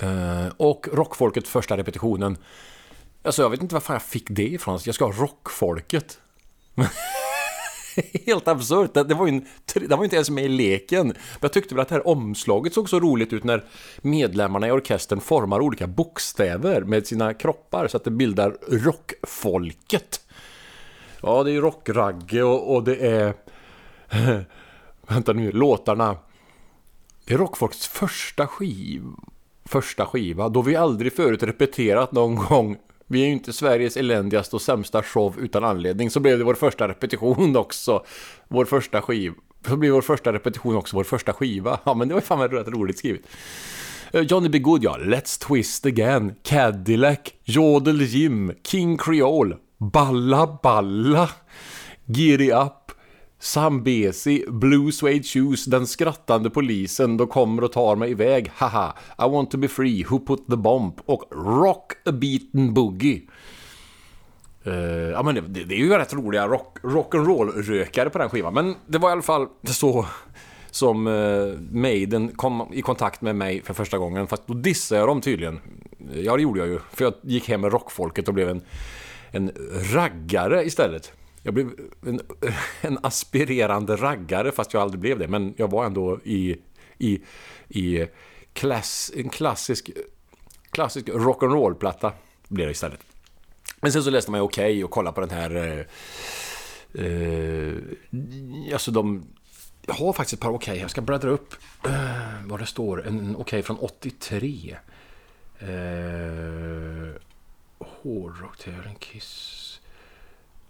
Eh, 0.00 0.46
och 0.56 0.88
Rockfolket 0.92 1.48
första 1.48 1.76
repetitionen. 1.76 2.36
Alltså 3.22 3.42
jag 3.42 3.50
vet 3.50 3.62
inte 3.62 3.74
varför 3.74 3.92
jag 3.92 4.02
fick 4.02 4.26
det 4.30 4.48
ifrån. 4.48 4.78
Jag 4.84 4.94
ska 4.94 5.04
ha 5.04 5.12
Rockfolket. 5.12 6.18
Helt 8.26 8.48
absurt. 8.48 8.94
Det, 8.94 9.14
var 9.14 9.26
ju 9.26 9.32
en, 9.32 9.46
det 9.88 9.96
var 9.96 10.04
inte 10.04 10.16
ens 10.16 10.30
med 10.30 10.44
i 10.44 10.48
leken. 10.48 11.06
Men 11.06 11.16
jag 11.40 11.52
tyckte 11.52 11.74
väl 11.74 11.82
att 11.82 11.88
det 11.88 11.94
här 11.94 12.08
omslaget 12.08 12.74
såg 12.74 12.90
så 12.90 13.00
roligt 13.00 13.32
ut 13.32 13.44
när 13.44 13.64
medlemmarna 14.02 14.68
i 14.68 14.70
orkestern 14.70 15.20
formar 15.20 15.60
olika 15.60 15.86
bokstäver 15.86 16.80
med 16.80 17.06
sina 17.06 17.34
kroppar 17.34 17.88
så 17.88 17.96
att 17.96 18.04
det 18.04 18.10
bildar 18.10 18.56
rockfolket. 18.68 20.20
Ja, 21.20 21.42
det 21.42 21.50
är 21.50 21.52
ju 21.52 21.60
rockragge 21.60 22.42
och, 22.42 22.74
och 22.74 22.84
det 22.84 22.96
är... 22.96 23.34
Vänta 25.06 25.32
nu, 25.32 25.52
låtarna. 25.52 26.16
Det 27.24 27.34
är 27.34 27.38
Rockfolkets 27.38 27.86
första 27.86 28.46
skiv, 28.46 29.02
första 29.64 30.06
skiva, 30.06 30.48
då 30.48 30.62
vi 30.62 30.76
aldrig 30.76 31.12
förut 31.12 31.42
repeterat 31.42 32.12
någon 32.12 32.36
gång 32.36 32.76
vi 33.06 33.22
är 33.22 33.26
ju 33.26 33.32
inte 33.32 33.52
Sveriges 33.52 33.96
eländigaste 33.96 34.56
och 34.56 34.62
sämsta 34.62 35.02
show 35.02 35.38
utan 35.38 35.64
anledning. 35.64 36.10
Så 36.10 36.20
blev 36.20 36.38
det 36.38 36.44
vår 36.44 36.54
första 36.54 36.88
repetition 36.88 37.56
också. 37.56 38.04
Vår 38.48 38.64
första 38.64 39.02
skiva. 39.02 39.34
Så 39.68 39.76
blev 39.76 39.92
vår 39.92 40.02
första 40.02 40.32
repetition 40.32 40.76
också 40.76 40.96
vår 40.96 41.04
första 41.04 41.32
skiva. 41.32 41.80
Ja, 41.84 41.94
men 41.94 42.08
det 42.08 42.14
var 42.14 42.20
fan 42.20 42.48
rätt 42.48 42.68
roligt 42.68 42.98
skrivet. 42.98 43.22
Eh, 44.12 44.20
Johnny 44.20 44.48
B. 44.48 44.58
Good, 44.58 44.84
ja. 44.84 44.98
Let's 45.00 45.46
Twist 45.46 45.86
Again. 45.86 46.34
Cadillac. 46.42 47.18
Jodel 47.44 48.02
Jim. 48.02 48.52
King 48.66 48.98
Creole. 48.98 49.56
Balla 49.78 50.58
Balla. 50.62 51.30
Giddy 52.06 52.50
Up. 52.52 52.83
Sambesi, 53.44 54.44
Blue 54.48 54.92
Suede 54.92 55.22
Shoes, 55.22 55.64
Den 55.64 55.86
skrattande 55.86 56.50
polisen, 56.50 57.16
de 57.16 57.26
kommer 57.26 57.64
och 57.64 57.72
tar 57.72 57.96
mig 57.96 58.10
iväg, 58.10 58.50
haha, 58.54 58.96
I 59.18 59.22
want 59.22 59.50
to 59.50 59.58
be 59.58 59.68
free, 59.68 60.04
Who 60.04 60.18
put 60.18 60.46
the 60.46 60.56
bomb 60.56 61.00
och 61.06 61.24
Rock 61.30 61.92
a 62.04 62.12
beaten 62.12 62.74
boogie. 62.74 63.22
Uh, 64.66 64.74
ja 65.10 65.22
men 65.22 65.34
det, 65.34 65.40
det, 65.64 65.74
är 65.74 65.78
ju 65.78 65.88
rätt 65.88 66.14
roliga 66.14 66.48
rock, 66.48 66.78
rock'n'roll-rökare 66.82 68.08
på 68.08 68.18
den 68.18 68.30
skivan, 68.30 68.54
men 68.54 68.74
det 68.86 68.98
var 68.98 69.08
i 69.08 69.12
alla 69.12 69.22
fall 69.22 69.46
så 69.64 70.06
som 70.70 71.06
uh, 71.06 71.58
Maiden 71.60 72.28
kom 72.28 72.68
i 72.72 72.82
kontakt 72.82 73.20
med 73.20 73.36
mig 73.36 73.62
för 73.62 73.74
första 73.74 73.98
gången, 73.98 74.26
fast 74.26 74.46
då 74.46 74.54
dissade 74.54 75.00
jag 75.00 75.08
dem 75.08 75.20
tydligen. 75.20 75.60
Ja 76.14 76.36
det 76.36 76.42
gjorde 76.42 76.60
jag 76.60 76.68
ju, 76.68 76.78
för 76.92 77.04
jag 77.04 77.14
gick 77.22 77.48
hem 77.48 77.60
med 77.60 77.72
rockfolket 77.72 78.28
och 78.28 78.34
blev 78.34 78.48
en, 78.48 78.62
en 79.30 79.52
raggare 79.94 80.64
istället. 80.64 81.12
Jag 81.44 81.54
blev 81.54 81.70
en, 82.06 82.20
en, 82.80 82.98
aspirerande 83.02 83.96
raggare 83.96 84.52
fast 84.52 84.72
jag 84.72 84.82
aldrig 84.82 85.00
blev 85.00 85.18
det. 85.18 85.28
Men 85.28 85.54
jag 85.56 85.70
var 85.70 85.84
ändå 85.84 86.20
i, 86.24 86.56
i, 86.98 87.22
i 87.68 88.06
klass, 88.52 89.12
en 89.16 89.28
klassisk, 89.28 89.90
klassisk 90.70 91.08
rock'n'roll-platta 91.08 92.12
blev 92.48 92.66
det 92.66 92.72
istället. 92.72 93.00
Men 93.80 93.92
sen 93.92 94.02
så 94.02 94.10
läste 94.10 94.30
man 94.30 94.40
ju 94.40 94.44
Okej 94.44 94.64
okay 94.64 94.84
och 94.84 94.90
kollade 94.90 95.14
på 95.14 95.20
den 95.20 95.30
här... 95.30 95.56
Eh, 95.56 97.04
eh, 97.04 97.74
alltså 98.72 98.90
de... 98.90 99.26
Jag 99.86 99.94
har 99.94 100.12
faktiskt 100.12 100.34
ett 100.34 100.40
par 100.40 100.50
Okej. 100.50 100.72
Okay. 100.72 100.80
Jag 100.80 100.90
ska 100.90 101.00
bläddra 101.00 101.30
upp 101.30 101.54
eh, 101.86 102.46
vad 102.46 102.60
det 102.60 102.66
står. 102.66 103.06
En 103.06 103.20
Okej 103.20 103.40
okay 103.40 103.62
från 103.62 103.78
83. 103.78 104.76
Eh, 105.58 105.68
Hårdrock-tävling, 107.78 108.96
Kiss... 108.98 109.63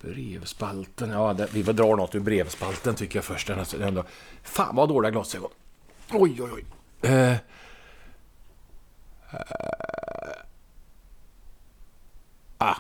Brevspalten, 0.00 1.10
ja 1.10 1.32
det, 1.32 1.48
vi 1.52 1.64
får 1.64 1.72
dra 1.72 1.96
något 1.96 2.14
ur 2.14 2.20
brevspalten 2.20 2.94
tycker 2.94 3.16
jag 3.16 3.24
först. 3.24 3.46
Den, 3.46 3.82
ändå, 3.82 4.04
fan 4.42 4.76
vad 4.76 4.88
dåliga 4.88 5.10
glasögon. 5.10 5.50
Oj, 6.12 6.42
oj, 6.42 6.50
oj. 6.52 6.64
Eh. 7.02 7.32
Eh. 7.32 7.36
ah. 12.58 12.76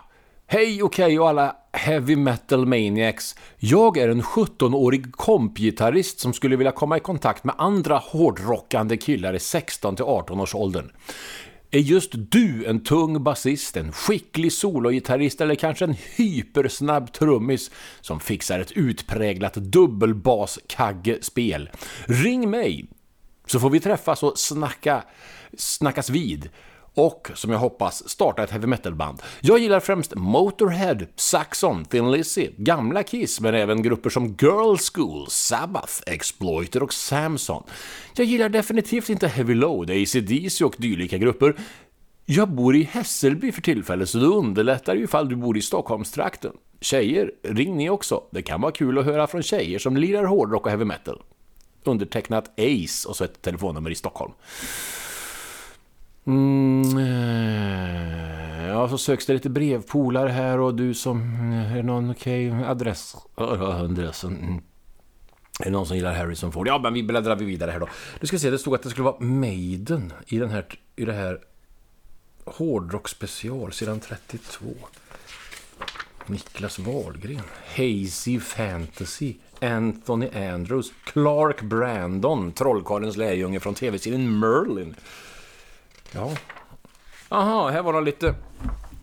Hej 0.46 0.82
okej 0.82 0.82
okej 0.82 1.20
och 1.20 1.28
alla 1.28 1.56
heavy 1.72 2.16
metal 2.16 2.66
maniacs. 2.66 3.36
Jag 3.58 3.96
är 3.96 4.08
en 4.08 4.22
17-årig 4.22 5.12
kompgitarrist 5.12 6.20
som 6.20 6.32
skulle 6.32 6.56
vilja 6.56 6.72
komma 6.72 6.96
i 6.96 7.00
kontakt 7.00 7.44
med 7.44 7.54
andra 7.58 7.98
hårdrockande 7.98 8.96
killar 8.96 9.34
i 9.34 9.40
16 9.40 9.96
18 10.00 10.40
års 10.40 10.54
åldern. 10.54 10.90
Är 11.74 11.78
just 11.78 12.10
du 12.14 12.64
en 12.66 12.80
tung 12.80 13.22
basist, 13.22 13.76
en 13.76 13.92
skicklig 13.92 14.52
sologitarrist 14.52 15.40
eller 15.40 15.54
kanske 15.54 15.84
en 15.84 15.96
hypersnabb 16.16 17.12
trummis 17.12 17.70
som 18.00 18.20
fixar 18.20 18.60
ett 18.60 18.72
utpräglat 18.72 19.54
dubbelbaskaggespel? 19.54 21.70
Ring 22.06 22.50
mig 22.50 22.86
så 23.46 23.60
får 23.60 23.70
vi 23.70 23.80
träffas 23.80 24.22
och 24.22 24.38
snacka, 24.38 25.04
snackas 25.56 26.10
vid 26.10 26.48
och, 26.94 27.30
som 27.34 27.50
jag 27.50 27.58
hoppas, 27.58 28.08
starta 28.08 28.44
ett 28.44 28.50
heavy 28.50 28.66
metal-band. 28.66 29.22
Jag 29.40 29.58
gillar 29.58 29.80
främst 29.80 30.14
Motorhead, 30.14 30.98
Saxon, 31.16 31.84
Thin 31.84 32.12
Lizzy, 32.12 32.50
gamla 32.56 33.02
Kiss, 33.02 33.40
men 33.40 33.54
även 33.54 33.82
grupper 33.82 34.10
som 34.10 34.26
Girl 34.26 34.76
School, 34.92 35.26
Sabbath, 35.30 35.92
Exploiter 36.06 36.82
och 36.82 36.92
Samson. 36.92 37.62
Jag 38.16 38.26
gillar 38.26 38.48
definitivt 38.48 39.08
inte 39.08 39.28
Heavy 39.28 39.54
Load, 39.54 39.90
AC/DC 39.90 40.64
och 40.64 40.74
dylika 40.78 41.18
grupper. 41.18 41.54
Jag 42.26 42.48
bor 42.48 42.76
i 42.76 42.82
Hässelby 42.82 43.52
för 43.52 43.62
tillfället, 43.62 44.08
så 44.08 44.18
det 44.18 44.26
underlättar 44.26 44.94
ju 44.94 45.04
ifall 45.04 45.28
du 45.28 45.36
bor 45.36 45.58
i 45.58 45.62
Stockholmstrakten. 45.62 46.52
Tjejer, 46.80 47.32
ring 47.42 47.76
ni 47.76 47.90
också. 47.90 48.22
Det 48.30 48.42
kan 48.42 48.60
vara 48.60 48.72
kul 48.72 48.98
att 48.98 49.04
höra 49.04 49.26
från 49.26 49.42
tjejer 49.42 49.78
som 49.78 49.96
lirar 49.96 50.24
hårdrock 50.24 50.64
och 50.64 50.70
heavy 50.70 50.84
metal. 50.84 51.22
Undertecknat 51.84 52.60
Ace 52.60 53.08
och 53.08 53.16
så 53.16 53.24
ett 53.24 53.42
telefonnummer 53.42 53.90
i 53.90 53.94
Stockholm. 53.94 54.32
Mm, 56.26 56.98
eh, 56.98 58.66
ja, 58.68 58.88
så 58.88 58.98
söks 58.98 59.26
det 59.26 59.32
lite 59.32 59.50
brevpolare 59.50 60.28
här 60.28 60.58
och 60.58 60.74
du 60.74 60.94
som... 60.94 61.20
Eh, 61.52 61.72
är 61.72 61.76
det 61.76 61.82
någon 61.82 62.10
okej 62.10 62.52
okay, 62.52 62.64
adress? 62.64 63.16
Adressen. 63.34 64.36
Mm. 64.36 64.62
Är 65.60 65.64
det 65.64 65.70
någon 65.70 65.86
som 65.86 65.96
gillar 65.96 66.14
Harrison 66.14 66.52
Ford? 66.52 66.68
Ja, 66.68 66.78
men 66.78 66.94
vi 66.94 67.02
bläddrar 67.02 67.36
vidare 67.36 67.70
här 67.70 67.80
då. 67.80 67.88
Du 68.20 68.26
ska 68.26 68.38
se, 68.38 68.50
det 68.50 68.58
stod 68.58 68.74
att 68.74 68.82
det 68.82 68.90
skulle 68.90 69.04
vara 69.04 69.20
Maiden 69.20 70.12
i, 70.26 70.38
den 70.38 70.50
här, 70.50 70.66
i 70.96 71.04
det 71.04 71.12
här 71.12 71.40
hårdrock 72.44 73.08
special, 73.08 73.72
sidan 73.72 74.00
32. 74.00 74.64
Niklas 76.26 76.78
Wahlgren. 76.78 77.42
Hazy 77.76 78.40
Fantasy. 78.40 79.34
Anthony 79.60 80.28
Andrews. 80.28 80.92
Clark 81.04 81.62
Brandon. 81.62 82.52
Trollkarlens 82.52 83.16
lärjunge 83.16 83.60
från 83.60 83.74
tv-serien 83.74 84.38
Merlin. 84.38 84.94
Ja. 86.14 86.36
Aha, 87.28 87.70
här 87.70 87.82
var 87.82 87.92
de 87.92 88.04
lite... 88.04 88.34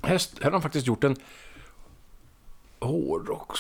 Häst, 0.01 0.38
här 0.38 0.44
har 0.44 0.51
de 0.51 0.62
faktiskt 0.62 0.88
gjort 0.88 1.03
en 1.03 1.15
hårdrocks... 2.80 3.60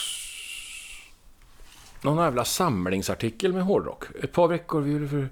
Någon 2.01 2.23
jävla 2.23 2.45
samlingsartikel 2.45 3.53
med 3.53 3.63
hårdrock. 3.63 4.03
Ett 4.23 4.31
par 4.31 4.47
veckor 4.47 4.81
vi 4.81 4.91
gjorde 4.91 5.07
för 5.07 5.29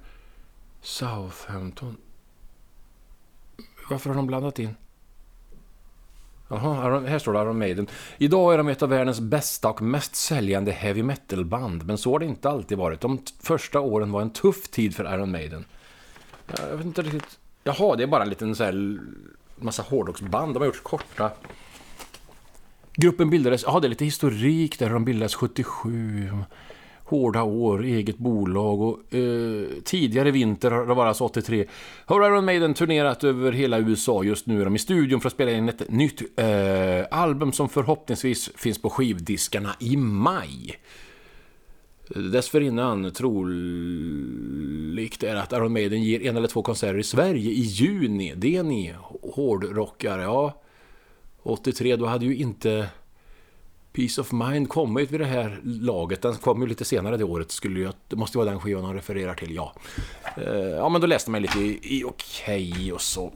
Southampton. 0.82 1.98
Varför 3.90 4.10
har 4.10 4.16
de 4.16 4.28
blandat 4.28 4.60
in? 4.60 4.76
Jaha, 6.48 7.00
här 7.00 7.20
står 7.20 7.34
det 7.34 7.42
Iron 7.42 7.60
Maiden. 7.60 7.88
Idag 8.18 8.54
är 8.54 8.58
de 8.58 8.68
ett 8.68 8.82
av 8.82 8.90
världens 8.90 9.20
bästa 9.20 9.70
och 9.70 9.82
mest 9.82 10.16
säljande 10.16 10.72
heavy 10.72 11.04
metal-band, 11.04 11.86
men 11.86 11.98
så 11.98 12.12
har 12.12 12.20
det 12.20 12.26
inte 12.26 12.50
alltid 12.50 12.78
varit. 12.78 13.02
De 13.02 13.20
första 13.40 13.80
åren 13.80 14.12
var 14.12 14.22
en 14.22 14.30
tuff 14.30 14.68
tid 14.68 14.96
för 14.96 15.14
Iron 15.14 15.32
Maiden. 15.32 15.66
Jag 16.58 16.78
vet 16.78 16.86
inte 16.86 17.02
riktigt... 17.02 17.40
Jaha, 17.64 17.96
det 17.96 18.04
är 18.04 18.08
bara 18.08 18.24
en 18.24 18.30
liten 18.30 18.56
så 18.56 18.64
här, 18.64 19.00
massa 19.56 19.82
hårdrocksband. 19.84 20.54
De 20.54 20.60
har 20.60 20.66
gjort 20.66 20.84
korta... 20.84 21.32
Gruppen 22.96 23.30
bildades, 23.30 23.64
ja 23.64 23.80
det 23.80 23.88
är 23.88 23.90
lite 23.90 24.06
historik 24.06 24.80
där, 24.80 24.90
de 24.90 25.06
bildades 25.06 25.36
77. 25.36 26.30
Hårda 27.04 27.44
år, 27.44 27.84
eget 27.84 28.18
bolag 28.18 28.82
och 28.82 29.14
eh, 29.14 29.68
tidigare 29.84 30.32
vinter, 30.32 30.72
det 30.72 30.94
var 30.94 31.06
alltså 31.06 31.24
83, 31.24 31.66
har 32.06 32.26
Iron 32.26 32.46
Maiden 32.46 32.74
turnerat 32.74 33.24
över 33.24 33.52
hela 33.52 33.80
USA. 33.80 34.24
Just 34.24 34.46
nu 34.46 34.62
är 34.62 34.66
de 34.66 34.76
i 34.76 34.80
studion 34.80 35.22
för 35.22 35.28
att 35.28 35.34
spela 35.34 35.52
in 35.52 35.70
ett 35.70 35.90
nytt 35.90 36.40
eh, 36.40 37.20
album 37.20 37.52
som 37.52 37.70
förhoppningsvis 37.70 38.50
finns 38.56 38.82
på 38.82 38.90
skivdiskarna 38.90 39.76
i 39.80 39.98
maj. 39.98 40.80
Dessförinnan 42.16 43.12
troligt 43.12 44.04
är 45.24 45.36
att 45.36 45.52
Iron 45.52 45.74
Maiden 45.74 46.04
ger 46.04 46.22
en 46.22 46.38
eller 46.38 46.48
två 46.48 46.64
konserter 46.64 46.98
i 46.98 47.04
Sverige 47.04 47.52
i 47.52 47.62
juni. 47.62 48.34
Det 48.36 48.56
är 48.56 48.64
ni 48.64 48.96
hårdrockare. 49.22 50.22
Ja, 50.22 50.62
83 51.44 51.96
då 51.96 52.06
hade 52.06 52.26
ju 52.26 52.36
inte 52.36 52.90
Peace 53.94 54.22
of 54.22 54.32
Mind 54.32 54.70
kommit 54.70 55.12
vid 55.12 55.20
det 55.20 55.26
här 55.26 55.60
laget. 55.64 56.22
Den 56.22 56.36
kom 56.36 56.62
ju 56.62 56.68
lite 56.68 56.86
senare 56.86 57.18
det 57.18 57.24
året. 57.24 57.52
Skulle 57.52 57.80
jag, 57.80 57.94
det 58.08 58.16
måste 58.16 58.38
vara 58.38 58.50
den 58.50 58.60
skivan 58.60 58.86
han 58.86 58.96
refererar 58.96 59.36
till, 59.36 59.56
ja. 59.56 59.74
Eh, 60.38 60.54
ja, 60.54 60.90
men 60.90 61.02
då 61.02 61.08
läste 61.08 61.32
man 61.32 61.42
lite 61.42 61.60
i, 61.60 61.80
i 61.82 62.04
Okej 62.04 62.72
okay 62.72 62.92
och 62.92 63.02
så. 63.02 63.34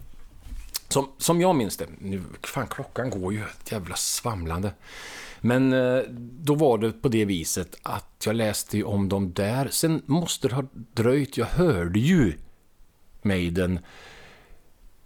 Som, 0.88 1.08
som 1.18 1.42
jag 1.42 1.56
minns 1.56 1.77
det. 1.77 1.88
Nu, 2.00 2.22
fan, 2.44 2.68
klockan 2.68 3.10
går 3.10 3.34
ju 3.34 3.39
ett 3.39 3.72
jävla 3.72 3.96
svamlande. 3.96 4.72
Men 5.45 5.73
eh, 5.73 6.03
då 6.19 6.55
var 6.55 6.77
det 6.77 6.91
på 6.91 7.07
det 7.07 7.25
viset 7.25 7.75
att 7.83 8.23
jag 8.25 8.35
läste 8.35 8.83
om 8.83 9.09
dem 9.09 9.33
där. 9.33 9.67
Sen 9.71 10.01
måste 10.05 10.47
det 10.47 10.55
ha 10.55 10.63
dröjt. 10.73 11.38
Jag 11.38 11.45
hörde 11.45 12.00
ju 12.00 12.38
Maiden 13.21 13.79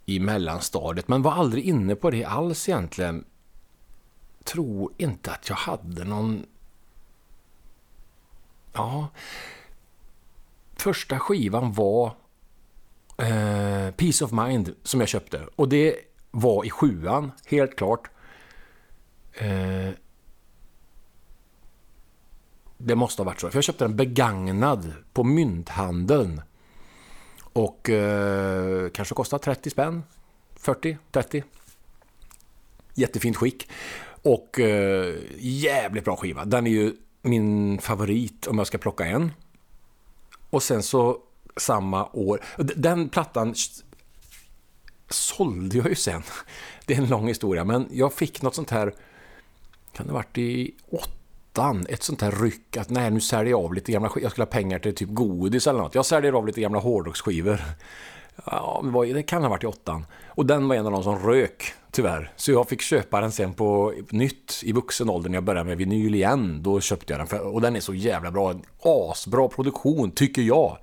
i 0.06 0.20
mellanstadiet 0.20 1.08
men 1.08 1.22
var 1.22 1.32
aldrig 1.32 1.64
inne 1.64 1.94
på 1.94 2.10
det 2.10 2.24
alls 2.24 2.68
egentligen. 2.68 3.24
Tror 4.44 4.92
inte 4.96 5.32
att 5.32 5.48
jag 5.48 5.56
hade 5.56 6.04
någon... 6.04 6.46
Ja... 8.72 9.08
Första 10.76 11.18
skivan 11.18 11.72
var 11.72 12.06
eh, 13.16 13.90
Peace 13.90 14.24
of 14.24 14.32
Mind 14.32 14.74
som 14.82 15.00
jag 15.00 15.08
köpte. 15.08 15.46
Och 15.56 15.68
det 15.68 15.96
var 16.30 16.64
i 16.64 16.70
sjuan, 16.70 17.32
helt 17.46 17.76
klart. 17.76 18.10
Eh, 19.32 19.90
det 22.78 22.94
måste 22.94 23.22
ha 23.22 23.24
varit 23.24 23.40
så. 23.40 23.50
För 23.50 23.56
jag 23.56 23.64
köpte 23.64 23.84
den 23.84 23.96
begagnad 23.96 24.92
på 25.12 25.24
mynthandeln. 25.24 26.42
Och 27.40 27.90
eh, 27.90 28.90
kanske 28.90 29.14
kostade 29.14 29.44
30 29.44 29.70
spänn. 29.70 30.02
40, 30.56 30.98
30. 31.10 31.44
jättefint 32.94 33.36
skick. 33.36 33.68
Och 34.22 34.60
eh, 34.60 35.14
jävligt 35.38 36.04
bra 36.04 36.16
skiva. 36.16 36.44
Den 36.44 36.66
är 36.66 36.70
ju 36.70 36.96
min 37.22 37.78
favorit 37.78 38.46
om 38.46 38.58
jag 38.58 38.66
ska 38.66 38.78
plocka 38.78 39.06
en. 39.06 39.32
Och 40.50 40.62
sen 40.62 40.82
så 40.82 41.18
samma 41.56 42.08
år, 42.12 42.44
den 42.56 43.08
plattan 43.08 43.54
sålde 45.08 45.76
jag 45.76 45.88
ju 45.88 45.94
sen. 45.94 46.22
Det 46.86 46.94
är 46.94 46.98
en 46.98 47.08
lång 47.08 47.28
historia, 47.28 47.64
men 47.64 47.88
jag 47.90 48.12
fick 48.12 48.42
något 48.42 48.54
sånt 48.54 48.70
här, 48.70 48.94
kan 49.92 50.06
det 50.06 50.12
ha 50.12 50.18
varit 50.18 50.38
i 50.38 50.74
åttan, 51.58 51.86
ett 51.88 52.02
sånt 52.02 52.22
här 52.22 52.30
ryck 52.30 52.76
att 52.76 52.90
nej, 52.90 53.10
nu 53.10 53.20
säljer 53.20 53.50
jag 53.50 53.64
av 53.64 53.74
lite 53.74 53.92
gamla 53.92 54.08
skivor. 54.08 54.24
Jag 54.24 54.32
skulle 54.32 54.44
ha 54.44 54.50
pengar 54.50 54.78
till 54.78 54.94
typ 54.94 55.08
godis 55.10 55.66
eller 55.66 55.80
något. 55.80 55.94
Jag 55.94 56.06
säljer 56.06 56.32
av 56.32 56.46
lite 56.46 56.60
gamla 56.60 56.78
hårdrocksskivor. 56.78 57.60
Ja, 58.44 58.84
det 59.14 59.22
kan 59.22 59.42
ha 59.42 59.48
varit 59.48 59.64
i 59.64 59.66
åttan. 59.66 60.06
Och 60.26 60.46
den 60.46 60.68
var 60.68 60.76
en 60.76 60.86
av 60.86 60.92
de 60.92 61.02
som 61.02 61.18
rök, 61.18 61.72
tyvärr. 61.90 62.32
Så 62.36 62.52
jag 62.52 62.68
fick 62.68 62.80
köpa 62.80 63.20
den 63.20 63.32
sen 63.32 63.54
på 63.54 63.94
nytt 64.10 64.60
i 64.62 64.72
vuxen 64.72 65.10
ålder 65.10 65.30
när 65.30 65.36
jag 65.36 65.44
började 65.44 65.68
med 65.68 65.78
vinyl 65.78 66.14
igen. 66.14 66.62
Då 66.62 66.80
köpte 66.80 67.12
jag 67.12 67.20
den. 67.20 67.26
För, 67.26 67.54
och 67.54 67.60
den 67.60 67.76
är 67.76 67.80
så 67.80 67.94
jävla 67.94 68.30
bra. 68.30 68.54
Asbra 68.82 69.48
produktion, 69.48 70.10
tycker 70.10 70.42
jag. 70.42 70.78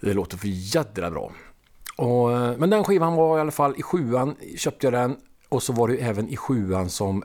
Det 0.00 0.14
låter 0.14 0.36
för 0.36 0.48
jädra 0.48 1.10
bra. 1.10 1.32
Och, 1.96 2.32
eh, 2.32 2.56
men 2.58 2.70
den 2.70 2.84
skivan 2.84 3.14
var 3.14 3.38
i 3.38 3.40
alla 3.40 3.50
fall 3.50 3.74
i 3.76 3.82
sjuan, 3.82 4.36
köpte 4.56 4.86
jag 4.86 4.94
den. 4.94 5.16
Och 5.48 5.62
så 5.62 5.72
var 5.72 5.88
det 5.88 5.96
även 5.96 6.28
i 6.28 6.36
sjuan 6.36 6.90
som 6.90 7.24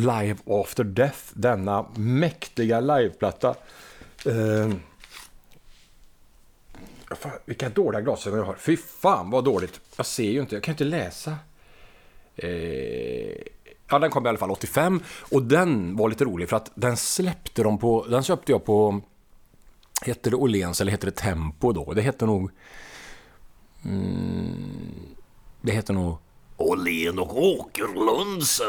Live 0.00 0.36
After 0.46 0.84
Death, 0.84 1.18
denna 1.32 1.86
mäktiga 1.96 2.80
liveplatta. 2.80 3.54
Eh, 4.26 4.70
fan, 7.16 7.32
vilka 7.44 7.68
dåliga 7.68 8.00
glasögon 8.00 8.38
jag 8.38 8.46
har. 8.46 8.54
Fy 8.54 8.76
fan 8.76 9.30
vad 9.30 9.44
dåligt. 9.44 9.80
Jag 9.96 10.06
ser 10.06 10.30
ju 10.30 10.40
inte, 10.40 10.56
jag 10.56 10.62
kan 10.62 10.72
inte 10.72 10.84
läsa. 10.84 11.36
Eh, 12.36 12.48
ja, 13.88 13.98
den 13.98 14.10
kom 14.10 14.26
i 14.26 14.28
alla 14.28 14.38
fall 14.38 14.50
85. 14.50 15.02
Och 15.30 15.42
den 15.42 15.96
var 15.96 16.08
lite 16.08 16.24
rolig 16.24 16.48
för 16.48 16.56
att 16.56 16.70
den 16.74 16.96
släppte 16.96 17.62
de 17.62 17.78
på, 17.78 18.06
den 18.06 18.22
köpte 18.22 18.52
jag 18.52 18.64
på, 18.64 19.00
hette 20.02 20.30
det 20.30 20.36
Åhléns 20.36 20.80
eller 20.80 20.92
hette 20.92 21.06
det 21.06 21.16
Tempo 21.16 21.72
då? 21.72 21.92
Det 21.92 22.02
hette 22.02 22.26
nog, 22.26 22.50
mm, 23.84 25.16
det 25.60 25.72
hette 25.72 25.92
nog 25.92 26.18
Åhlén 26.60 27.18
och 27.18 27.42
Åkerlunds 27.42 28.60
äh, 28.60 28.66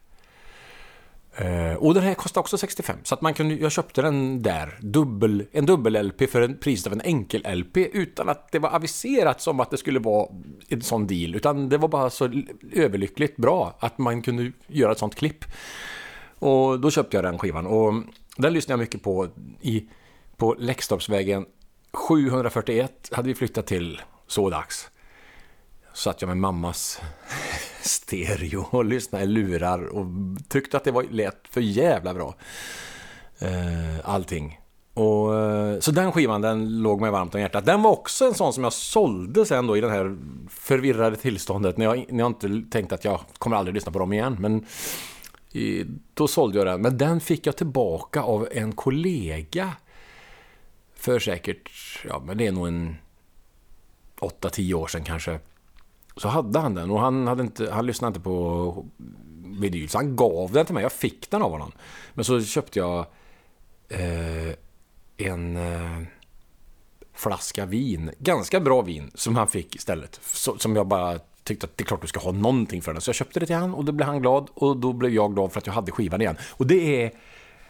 Eh, 1.36 1.74
och 1.74 1.94
den 1.94 2.04
här 2.04 2.14
kostade 2.14 2.40
också 2.40 2.58
65, 2.58 2.98
så 3.04 3.16
att 3.16 3.22
man 3.22 3.34
kunde, 3.34 3.56
jag 3.56 3.72
köpte 3.72 4.02
den 4.02 4.42
där, 4.42 4.78
dubbel, 4.80 5.46
en 5.52 5.66
dubbel-LP 5.66 6.28
för 6.28 6.42
en 6.42 6.58
pris 6.58 6.88
av 6.88 6.94
en 6.94 7.02
enkel-LP 7.02 7.78
utan 7.78 8.30
att 8.30 8.52
det 8.52 8.60
var 8.60 8.70
aviserat 8.70 9.42
som 9.42 9.60
att 9.60 9.70
det 9.70 9.78
skulle 9.78 10.00
vara 10.00 10.28
en 10.70 10.82
sån 10.82 11.08
deal, 11.08 11.36
utan 11.36 11.70
det 11.70 11.78
var 11.78 11.88
bara 11.88 12.10
så 12.10 12.30
överlyckligt 12.74 13.38
bra 13.38 13.78
att 13.80 13.98
man 13.98 14.22
kunde 14.22 14.52
göra 14.68 14.92
ett 14.92 15.00
sånt 15.00 15.16
klipp. 15.16 15.46
Och 16.40 16.80
då 16.80 16.92
köpte 16.92 17.18
jag 17.18 17.24
den 17.24 17.40
skivan 17.40 17.68
och 17.68 17.94
den 18.38 18.54
lyssnade 18.54 18.74
jag 18.74 18.80
mycket 18.80 19.04
på 19.04 19.28
i, 19.62 19.86
på 20.38 20.56
Läxtorpsvägen 20.60 21.46
741 21.94 23.10
hade 23.12 23.28
vi 23.28 23.36
flyttat 23.36 23.68
till 23.68 24.02
så 24.28 24.50
dags. 24.50 24.90
Satt 25.94 26.22
jag 26.22 26.28
med 26.28 26.38
mammas 26.38 27.02
stereo 27.82 28.66
och 28.70 28.86
lyssnade 28.86 29.24
i 29.24 29.28
lurar 29.28 29.86
och 29.86 30.06
tyckte 30.50 30.78
att 30.78 30.84
det 30.84 30.92
var, 30.92 31.04
lät 31.04 31.48
för 31.50 31.62
jävla 31.62 32.14
bra. 32.14 32.36
Eh, 33.40 34.10
allting. 34.10 34.60
Och, 34.94 35.36
eh, 35.36 35.80
så 35.80 35.92
den 35.92 36.12
skivan 36.12 36.42
den 36.42 36.82
låg 36.82 37.02
mig 37.02 37.12
varmt 37.12 37.36
om 37.36 37.42
hjärtat. 37.42 37.66
Den 37.66 37.82
var 37.82 37.92
också 37.92 38.26
en 38.26 38.34
sån 38.34 38.54
som 38.54 38.64
jag 38.64 38.74
sålde 38.74 39.46
sen 39.46 39.68
då 39.68 39.78
i 39.78 39.82
det 39.82 39.90
här 39.90 40.18
förvirrade 40.50 41.16
tillståndet 41.16 41.78
när 41.78 41.86
jag, 41.86 42.06
när 42.10 42.20
jag 42.20 42.30
inte 42.30 42.64
tänkte 42.72 42.96
att 42.96 43.06
jag 43.06 43.20
kommer 43.38 43.58
aldrig 43.58 43.74
lyssna 43.74 43.92
på 43.92 44.00
dem 44.00 44.14
igen. 44.14 44.38
Men 44.40 44.66
i, 45.52 45.86
då 46.14 46.28
sålde 46.28 46.58
jag 46.58 46.68
den. 46.68 46.82
Men 46.82 46.98
den 46.98 47.20
fick 47.20 47.48
jag 47.48 47.58
tillbaka 47.58 48.22
av 48.22 48.48
en 48.52 48.72
kollega 48.72 49.72
för 50.96 51.20
säkert, 51.20 51.70
ja 52.08 52.22
men 52.26 52.38
det 52.38 52.48
är 52.48 52.52
nog 52.52 52.68
en 52.68 52.96
8-10 54.20 54.74
år 54.74 54.88
sedan 54.88 55.04
kanske 55.04 55.40
så 56.18 56.28
hade 56.28 56.60
han 56.60 56.76
den 56.76 56.92
och 56.92 57.00
han, 57.00 57.28
hade 57.28 57.44
inte, 57.44 57.72
han 57.72 57.86
lyssnade 57.86 58.10
inte 58.10 58.20
på 58.20 58.86
vinyl 59.60 59.90
så 59.90 59.98
han 59.98 60.16
gav 60.16 60.52
den 60.52 60.66
till 60.66 60.76
mig. 60.76 60.84
Jag 60.84 60.92
fick 60.92 61.30
den 61.30 61.42
av 61.42 61.52
honom. 61.52 61.72
Men 62.14 62.26
så 62.26 62.42
köpte 62.42 62.80
jag 62.80 63.06
eh, 63.90 64.54
en 65.18 65.58
eh, 65.58 66.08
flaska 67.14 67.66
vin. 67.66 68.12
Ganska 68.20 68.60
bra 68.60 68.82
vin 68.82 69.12
som 69.14 69.36
han 69.36 69.48
fick 69.48 69.76
istället. 69.76 70.20
Så, 70.24 70.58
som 70.58 70.76
jag 70.76 70.88
bara 70.88 71.20
tyckte 71.44 71.66
att 71.66 71.78
det 71.78 71.84
är 71.84 71.86
klart 71.86 72.02
du 72.02 72.08
ska 72.08 72.20
ha 72.20 72.32
någonting 72.32 72.82
för 72.82 72.94
den. 72.94 73.02
Så 73.02 73.10
jag 73.10 73.16
köpte 73.16 73.40
det 73.40 73.46
till 73.46 73.56
han 73.56 73.74
och 73.74 73.86
då 73.86 73.92
blev 73.92 74.08
han 74.08 74.22
glad 74.22 74.50
och 74.54 74.78
då 74.78 74.94
blev 74.94 75.12
jag 75.12 75.34
glad 75.34 75.52
för 75.52 75.60
att 75.60 75.68
jag 75.68 75.74
hade 75.74 75.92
skivan 75.92 76.22
igen. 76.22 76.38
Och 76.52 76.68
det 76.68 77.04
är 77.04 77.12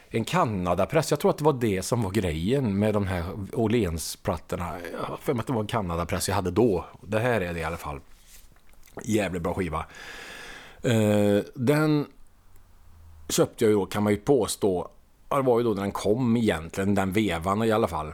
en 0.09 0.25
Kanadapress. 0.25 1.11
Jag 1.11 1.19
tror 1.19 1.31
att 1.31 1.37
det 1.37 1.43
var 1.43 1.53
det 1.53 1.81
som 1.81 2.03
var 2.03 2.11
grejen 2.11 2.79
med 2.79 2.93
de 2.93 3.07
här 3.07 3.23
Åhléns-plattorna. 3.53 4.77
Jag 4.93 5.03
har 5.03 5.17
för 5.17 5.33
mig 5.33 5.39
att 5.39 5.47
det 5.47 5.53
var 5.53 5.61
en 5.61 5.67
Kanadapress 5.67 6.27
jag 6.27 6.35
hade 6.35 6.51
då. 6.51 6.85
Det 7.01 7.19
här 7.19 7.41
är 7.41 7.53
det 7.53 7.59
i 7.59 7.63
alla 7.63 7.77
fall. 7.77 7.99
Jävligt 9.03 9.41
bra 9.41 9.53
skiva. 9.53 9.85
Eh, 10.83 11.43
den 11.55 12.05
köpte 13.29 13.63
jag 13.63 13.71
ju 13.71 13.77
då, 13.77 13.85
kan 13.85 14.03
man 14.03 14.13
ju 14.13 14.19
påstå. 14.19 14.87
Det 15.29 15.41
var 15.41 15.59
ju 15.59 15.63
då 15.63 15.73
när 15.73 15.81
den 15.81 15.91
kom 15.91 16.37
egentligen, 16.37 16.95
den 16.95 17.11
vevan 17.11 17.63
i 17.63 17.71
alla 17.71 17.87
fall. 17.87 18.13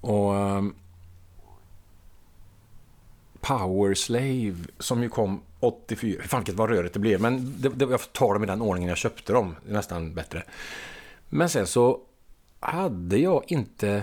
Och... 0.00 0.34
Uh, 0.34 0.62
Power 3.44 3.94
Slave 3.94 4.54
som 4.78 5.02
ju 5.02 5.08
kom 5.08 5.42
84. 5.60 6.22
Fan 6.22 6.40
vilket 6.40 6.54
vad 6.54 6.70
rörigt 6.70 6.94
det 6.94 7.00
blev. 7.00 7.20
Men 7.20 7.54
det, 7.58 7.68
det, 7.68 7.84
jag 7.84 8.12
tar 8.12 8.34
dem 8.34 8.42
i 8.44 8.46
den 8.46 8.62
ordningen 8.62 8.88
jag 8.88 8.98
köpte 8.98 9.32
dem. 9.32 9.56
Det 9.64 9.70
är 9.70 9.74
nästan 9.74 10.14
bättre. 10.14 10.42
Men 11.28 11.48
sen 11.48 11.66
så 11.66 12.00
hade 12.60 13.18
jag 13.18 13.44
inte... 13.46 14.02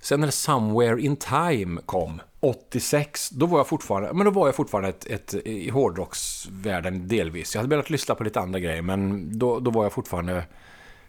Sen 0.00 0.20
när 0.20 0.30
Somewhere 0.30 1.00
in 1.00 1.16
Time 1.16 1.80
kom 1.86 2.20
86, 2.40 3.30
då 3.30 3.46
var 3.46 3.58
jag 3.58 3.66
fortfarande, 3.66 4.12
men 4.12 4.24
då 4.24 4.30
var 4.30 4.48
jag 4.48 4.54
fortfarande 4.54 4.88
ett, 4.88 5.06
ett, 5.06 5.34
i 5.34 5.70
hårdrocksvärlden 5.70 7.08
delvis. 7.08 7.54
Jag 7.54 7.60
hade 7.60 7.68
börjat 7.68 7.90
lyssna 7.90 8.14
på 8.14 8.24
lite 8.24 8.40
andra 8.40 8.58
grejer, 8.60 8.82
men 8.82 9.30
då, 9.38 9.60
då 9.60 9.70
var 9.70 9.82
jag 9.82 9.92
fortfarande 9.92 10.44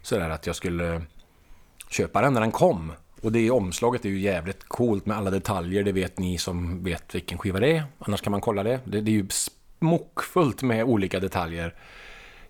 sådär 0.02 0.30
att 0.30 0.48
jag 0.48 0.56
skulle 0.56 1.02
köpa 1.90 2.22
den 2.22 2.34
när 2.34 2.42
den 2.42 2.52
kom. 2.52 2.92
Och 3.22 3.32
det 3.32 3.52
omslaget 3.52 4.06
är 4.06 4.10
ju 4.10 4.20
jävligt 4.20 4.64
coolt 4.64 5.06
med 5.06 5.18
alla 5.18 5.32
detaljer, 5.32 5.84
det 5.84 5.92
vet 5.92 6.20
ni 6.20 6.38
som 6.38 6.84
vet 6.84 7.16
vilken 7.16 7.38
skiva 7.38 7.60
det 7.60 7.78
är. 7.78 7.84
Annars 8.00 8.22
kan 8.22 8.32
man 8.32 8.42
kolla 8.42 8.64
det. 8.64 8.80
Det, 8.86 9.02
det 9.02 9.12
är 9.12 9.14
ju 9.14 9.28
smockfullt 9.30 10.62
med 10.62 10.84
olika 10.84 11.20
detaljer. 11.20 11.76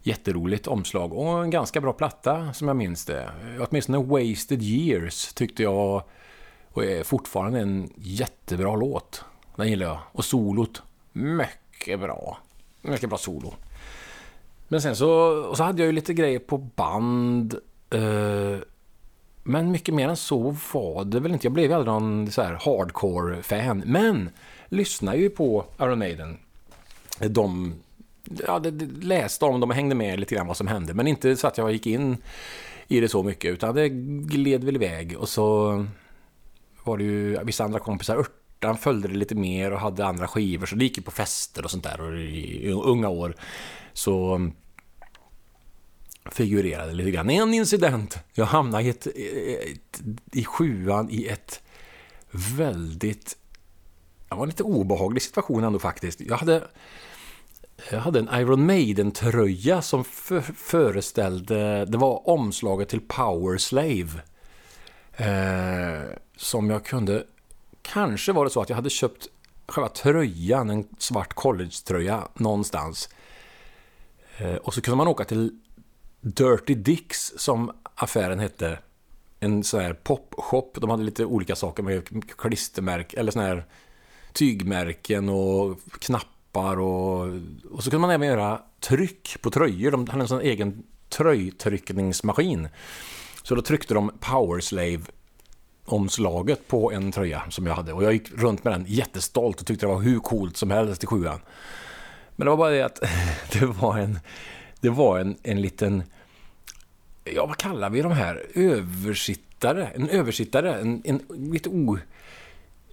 Jätteroligt 0.01 0.67
omslag 0.67 1.13
och 1.13 1.43
en 1.43 1.49
ganska 1.49 1.81
bra 1.81 1.93
platta 1.93 2.53
som 2.53 2.67
jag 2.67 2.77
minns 2.77 3.05
det. 3.05 3.29
Åtminstone 3.59 3.97
Wasted 3.97 4.61
Years 4.61 5.33
tyckte 5.33 5.63
jag 5.63 6.03
och 6.73 6.85
är 6.85 7.03
fortfarande 7.03 7.59
en 7.59 7.89
jättebra 7.95 8.75
låt. 8.75 9.23
Den 9.55 9.67
gillar 9.67 9.85
jag. 9.85 9.99
Och 10.11 10.25
solot, 10.25 10.81
mycket 11.13 11.99
bra. 11.99 12.37
Mycket 12.81 13.09
bra 13.09 13.17
solo. 13.17 13.53
Men 14.67 14.81
sen 14.81 14.95
så, 14.95 15.55
så 15.55 15.63
hade 15.63 15.81
jag 15.81 15.87
ju 15.87 15.91
lite 15.91 16.13
grejer 16.13 16.39
på 16.39 16.57
band. 16.57 17.55
Eh, 17.89 18.59
men 19.43 19.71
mycket 19.71 19.95
mer 19.95 20.09
än 20.09 20.17
så 20.17 20.55
var 20.73 21.05
det 21.05 21.19
väl 21.19 21.31
inte. 21.31 21.45
Jag 21.47 21.53
blev 21.53 21.73
aldrig 21.73 21.93
någon 21.93 22.31
så 22.31 22.41
här 22.41 22.53
hardcore-fan. 22.53 23.83
Men 23.85 24.29
lyssnade 24.67 25.17
ju 25.17 25.29
på 25.29 25.65
Iron 25.79 25.99
Maiden. 25.99 26.37
De, 27.19 27.73
ja, 28.47 28.61
läste 29.01 29.45
om 29.45 29.59
dem 29.59 29.69
och 29.69 29.75
hängde 29.75 29.95
med 29.95 30.19
lite 30.19 30.35
grann 30.35 30.47
vad 30.47 30.57
som 30.57 30.67
hände. 30.67 30.93
Men 30.93 31.07
inte 31.07 31.35
så 31.35 31.47
att 31.47 31.57
jag 31.57 31.71
gick 31.71 31.87
in 31.87 32.17
i 32.87 32.99
det 32.99 33.09
så 33.09 33.23
mycket. 33.23 33.51
Utan 33.51 33.75
det 33.75 33.89
gled 33.89 34.63
väl 34.63 34.75
iväg. 34.75 35.17
Och 35.17 35.29
så 35.29 35.85
var 36.83 36.97
det 36.97 37.03
ju 37.03 37.43
vissa 37.43 37.63
andra 37.63 37.79
kompisar. 37.79 38.17
Örtan 38.17 38.77
följde 38.77 39.07
det 39.07 39.15
lite 39.15 39.35
mer 39.35 39.71
och 39.71 39.79
hade 39.79 40.05
andra 40.05 40.27
skivor. 40.27 40.65
Så 40.65 40.75
det 40.75 40.83
gick 40.83 40.97
ju 40.97 41.03
på 41.03 41.11
fester 41.11 41.63
och 41.63 41.71
sånt 41.71 41.83
där. 41.83 42.01
Och 42.01 42.19
i 42.19 42.71
unga 42.71 43.09
år 43.09 43.35
så 43.93 44.49
figurerade 46.31 46.93
lite 46.93 47.11
grann. 47.11 47.29
En 47.29 47.53
incident. 47.53 48.17
Jag 48.33 48.45
hamnade 48.45 48.83
i, 48.83 48.89
ett, 48.89 49.07
i 50.31 50.45
sjuan 50.45 51.09
i 51.09 51.27
ett 51.27 51.61
väldigt... 52.31 53.37
Det 54.29 54.35
var 54.35 54.43
en 54.43 54.49
lite 54.49 54.63
obehaglig 54.63 55.21
situation 55.21 55.63
ändå 55.63 55.79
faktiskt. 55.79 56.21
Jag 56.21 56.37
hade 56.37 56.63
jag 57.91 57.99
hade 57.99 58.19
en 58.19 58.29
Iron 58.33 58.65
Maiden-tröja 58.65 59.81
som 59.81 60.03
föreställde, 60.55 61.85
det 61.85 61.97
var 61.97 62.29
omslaget 62.29 62.89
till 62.89 63.01
Power 63.01 63.57
Slave. 63.57 64.09
Eh, 65.11 66.15
som 66.39 66.69
jag 66.69 66.85
kunde, 66.85 67.25
kanske 67.81 68.31
var 68.31 68.45
det 68.45 68.51
så 68.51 68.61
att 68.61 68.69
jag 68.69 68.75
hade 68.75 68.89
köpt 68.89 69.27
själva 69.67 69.89
tröjan, 69.89 70.69
en 70.69 70.87
svart 70.97 71.33
college-tröja 71.33 72.27
någonstans. 72.33 73.09
Eh, 74.37 74.55
och 74.55 74.73
så 74.73 74.81
kunde 74.81 74.97
man 74.97 75.07
åka 75.07 75.23
till 75.23 75.59
Dirty 76.21 76.75
Dicks 76.75 77.33
som 77.37 77.71
affären 77.95 78.39
hette. 78.39 78.79
En 79.39 79.63
sån 79.63 79.81
här 79.81 79.93
popshop. 79.93 80.77
De 80.81 80.89
hade 80.89 81.03
lite 81.03 81.25
olika 81.25 81.55
saker 81.55 81.83
med 81.83 82.09
klistermärken 82.37 83.19
eller 83.19 83.31
sån 83.31 83.41
här 83.41 83.65
tygmärken 84.33 85.29
och 85.29 85.79
knappar 85.99 86.79
och, 86.79 87.27
och 87.71 87.83
så 87.83 87.89
kunde 87.89 88.07
man 88.07 88.15
även 88.15 88.27
göra 88.27 88.61
tryck 88.79 89.37
på 89.41 89.51
tröjor. 89.51 89.91
De 89.91 90.07
hade 90.07 90.21
en 90.21 90.27
sån 90.27 90.41
egen 90.41 90.83
tröjtryckningsmaskin. 91.09 92.69
Så 93.43 93.55
då 93.55 93.61
tryckte 93.61 93.93
de 93.93 94.11
Powerslave 94.19 95.01
omslaget 95.89 96.67
på 96.67 96.91
en 96.91 97.11
tröja 97.11 97.43
som 97.49 97.67
jag 97.67 97.75
hade. 97.75 97.93
Och 97.93 98.03
jag 98.03 98.13
gick 98.13 98.31
runt 98.31 98.63
med 98.63 98.73
den 98.73 98.85
jättestolt 98.87 99.61
och 99.61 99.67
tyckte 99.67 99.85
det 99.85 99.93
var 99.93 100.01
hur 100.01 100.19
coolt 100.19 100.57
som 100.57 100.71
helst 100.71 101.03
i 101.03 101.07
sjuan. 101.07 101.39
Men 102.35 102.45
det 102.45 102.49
var 102.49 102.57
bara 102.57 102.69
det 102.69 102.81
att 102.81 102.99
det 103.51 103.65
var 103.65 103.97
en, 103.97 104.19
det 104.79 104.89
var 104.89 105.19
en, 105.19 105.37
en 105.43 105.61
liten, 105.61 106.03
ja 107.23 107.45
vad 107.45 107.57
kallar 107.57 107.89
vi 107.89 108.01
de 108.01 108.11
här, 108.11 108.45
översittare, 108.55 109.87
en 109.87 110.09
översittare, 110.09 110.75
en, 110.75 111.01
en 111.05 111.21
lite 111.29 111.69
o... 111.69 111.97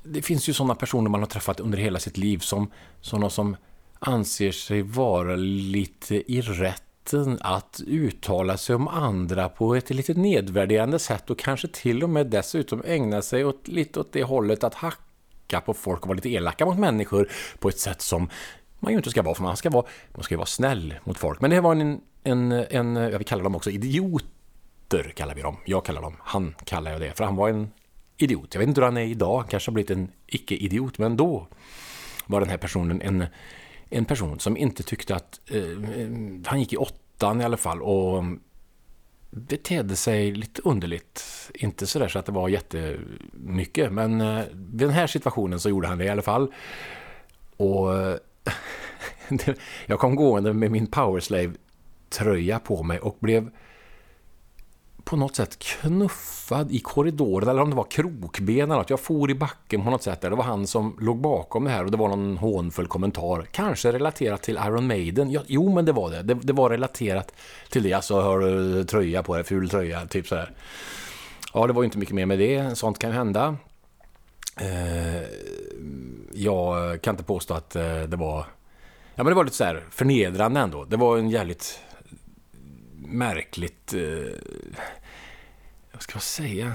Det 0.09 0.23
finns 0.23 0.49
ju 0.49 0.53
sådana 0.53 0.75
personer 0.75 1.11
man 1.11 1.21
har 1.21 1.27
träffat 1.27 1.61
under 1.61 1.79
hela 1.79 1.99
sitt 1.99 2.17
liv 2.17 2.39
som 2.39 2.71
sådana 3.01 3.31
som 3.31 3.57
anser 3.99 4.53
sig 4.53 4.83
vara 4.83 5.37
lite 5.37 6.33
i 6.33 6.41
rätt 6.41 6.86
rätten 7.15 7.39
att 7.41 7.81
uttala 7.87 8.57
sig 8.57 8.75
om 8.75 8.89
andra 8.89 9.49
på 9.49 9.75
ett 9.75 9.91
lite 9.91 10.15
nedvärderande 10.15 10.99
sätt 10.99 11.31
och 11.31 11.39
kanske 11.39 11.69
till 11.69 12.03
och 12.03 12.11
med 12.11 12.27
dessutom 12.27 12.83
ägna 12.87 13.23
sig 13.23 13.45
åt, 13.45 13.69
lite 13.69 14.01
åt 14.01 14.13
det 14.13 14.23
hållet 14.23 14.65
att 14.65 14.75
hacka 14.75 15.61
på 15.61 15.75
folk 15.75 16.03
och 16.03 16.09
vara 16.09 16.17
lite 16.17 16.29
elaka 16.29 16.67
mot 16.67 16.79
människor 16.79 17.31
på 17.59 17.69
ett 17.69 17.79
sätt 17.79 18.03
som 18.03 18.29
man 18.81 18.93
ju 18.93 18.97
inte 18.97 19.11
ska 19.11 19.23
vara, 19.23 19.35
för 19.35 19.43
man 19.43 19.57
ska 19.57 19.71
vara, 19.71 19.87
man 20.15 20.23
ska 20.23 20.37
vara 20.37 20.47
snäll 20.47 20.95
mot 21.05 21.19
folk. 21.19 21.41
Men 21.41 21.51
det 21.51 21.61
var 21.61 21.73
en, 21.73 22.01
en, 22.25 22.53
en 22.53 22.97
jag 22.97 23.19
vill 23.19 23.27
kalla 23.27 23.43
dem 23.43 23.55
också 23.55 23.71
idioter, 23.71 25.13
kallar 25.15 25.35
vi 25.35 25.43
dem. 25.43 25.57
Jag 25.65 25.85
kallar 25.85 26.03
dem, 26.03 26.17
han 26.21 26.55
kallar 26.65 26.91
jag 26.91 27.01
det, 27.01 27.13
för 27.13 27.25
han 27.25 27.37
var 27.37 27.49
en 27.49 27.71
idiot. 28.17 28.55
Jag 28.55 28.59
vet 28.59 28.69
inte 28.69 28.81
hur 28.81 28.87
han 28.87 28.97
är 28.97 29.07
idag, 29.07 29.39
han 29.39 29.49
kanske 29.49 29.71
har 29.71 29.75
blivit 29.75 29.91
en 29.91 30.09
icke-idiot, 30.27 30.99
men 30.99 31.17
då 31.17 31.47
var 32.27 32.41
den 32.41 32.51
här 32.51 32.57
personen 32.57 33.03
en, 33.03 33.27
en 33.91 34.05
person 34.05 34.41
som 34.41 34.57
inte 34.57 34.83
tyckte 34.83 35.15
att, 35.15 35.41
eh, 35.51 35.63
eh, 35.63 36.09
han 36.45 36.61
gick 36.61 36.73
i 36.73 36.77
åttan 36.77 37.41
i 37.41 37.45
alla 37.45 37.57
fall 37.57 37.83
och 37.83 38.25
betedde 39.31 39.97
sig 39.97 40.33
lite 40.33 40.63
underligt. 40.65 41.51
Inte 41.55 41.87
sådär 41.87 42.09
så 42.09 42.19
att 42.19 42.27
det 42.27 42.33
var 42.33 42.49
jättemycket, 42.49 43.93
men 43.93 44.21
eh, 44.21 44.45
den 44.55 44.91
här 44.91 45.07
situationen 45.07 45.61
så 45.61 45.69
gjorde 45.69 45.89
han 45.89 45.99
det 45.99 46.05
i 46.05 46.09
alla 46.09 46.23
fall. 46.23 46.53
Och 47.57 47.95
eh, 47.95 48.17
jag 49.87 49.99
kom 49.99 50.17
gående 50.17 50.53
med 50.53 50.71
min 50.71 50.87
Powerslave-tröja 50.87 52.59
på 52.59 52.83
mig 52.83 52.99
och 52.99 53.17
blev 53.21 53.51
på 55.07 55.17
något 55.17 55.37
sätt 55.37 55.59
knuffad 55.59 56.73
i 56.73 56.79
korridoren 56.79 57.49
eller 57.49 57.63
om 57.63 57.71
det 57.71 57.77
var 57.77 57.85
krokben 57.85 58.71
eller 58.71 58.75
något. 58.75 58.91
Jag 58.91 59.01
for 59.01 59.31
i 59.31 59.35
backen 59.35 59.85
på 59.85 59.91
något 59.91 60.03
sätt. 60.03 60.21
Det 60.21 60.31
var 60.31 60.45
han 60.45 60.67
som 60.67 60.97
låg 61.01 61.21
bakom 61.21 61.65
det 61.65 61.71
här 61.71 61.85
och 61.85 61.91
det 61.91 61.97
var 61.97 62.09
någon 62.09 62.37
hånfull 62.37 62.87
kommentar. 62.87 63.47
Kanske 63.51 63.93
relaterat 63.93 64.43
till 64.43 64.59
Iron 64.67 64.87
Maiden. 64.87 65.31
Ja, 65.31 65.43
jo, 65.47 65.75
men 65.75 65.85
det 65.85 65.93
var 65.93 66.11
det. 66.11 66.23
det. 66.23 66.35
det. 66.35 66.53
var 66.53 66.71
relaterat 66.71 67.33
till 67.71 67.83
det. 67.83 67.93
Alltså, 67.93 68.21
har 68.21 68.39
du 68.39 68.85
tröja 68.85 69.23
på 69.23 69.35
dig? 69.35 69.45
Ful 69.45 69.69
tröja, 69.69 70.07
typ 70.07 70.27
så 70.27 70.35
här. 70.35 70.53
Ja, 71.55 71.67
det 71.67 71.73
var 71.73 71.83
ju 71.83 71.85
inte 71.85 71.99
mycket 71.99 72.15
mer 72.15 72.27
med 72.27 72.39
det. 72.39 72.79
Sånt 72.79 72.99
kan 72.99 73.11
ju 73.11 73.17
hända. 73.17 73.57
Eh, 74.61 75.23
jag 76.33 77.03
kan 77.03 77.15
inte 77.15 77.25
påstå 77.25 77.55
att 77.55 77.77
eh, 77.77 78.01
det 78.01 78.17
var... 78.17 78.39
Ja, 79.15 79.25
men 79.25 79.27
det 79.27 79.35
var 79.35 79.45
lite 79.45 79.57
så 79.57 79.65
här 79.65 79.85
förnedrande 79.91 80.61
ändå. 80.61 80.85
Det 80.85 80.97
var 80.97 81.19
en 81.19 81.31
jävligt 81.31 81.81
märkligt... 82.99 83.95
Eh, 83.95 84.01
vad 85.93 86.03
ska 86.03 86.15
jag 86.15 86.23
säga? 86.23 86.73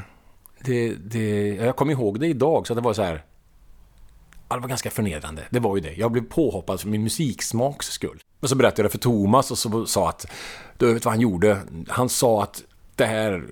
Det, 0.60 0.96
det, 0.96 1.48
jag 1.48 1.76
kommer 1.76 1.94
ihåg 1.94 2.20
det 2.20 2.28
idag, 2.28 2.68
så 2.68 2.74
det 2.74 2.82
var 2.82 2.94
så 2.94 3.02
här... 3.02 3.26
Ja, 4.50 4.56
det 4.56 4.62
var 4.62 4.70
ganska 4.70 4.90
förnedrande. 4.90 5.44
Det 5.50 5.60
var 5.60 5.76
ju 5.76 5.82
det. 5.82 5.94
Jag 5.94 6.12
blev 6.12 6.22
påhoppad 6.22 6.82
för 6.82 6.88
min 6.88 7.04
musiksmaks 7.04 7.86
skull. 7.86 8.20
Och 8.40 8.50
så 8.50 8.56
berättade 8.56 8.82
jag 8.82 8.86
det 8.86 8.92
för 8.92 8.98
Thomas 8.98 9.52
och 9.52 9.58
så 9.58 9.86
sa 9.86 10.10
att... 10.10 10.26
Du 10.78 10.94
vet 10.94 11.06
vad 11.06 11.14
han 11.14 11.22
gjorde? 11.22 11.58
Han 11.88 12.10
sa 12.10 12.44
att 12.44 12.64
det 12.96 13.06
här 13.06 13.44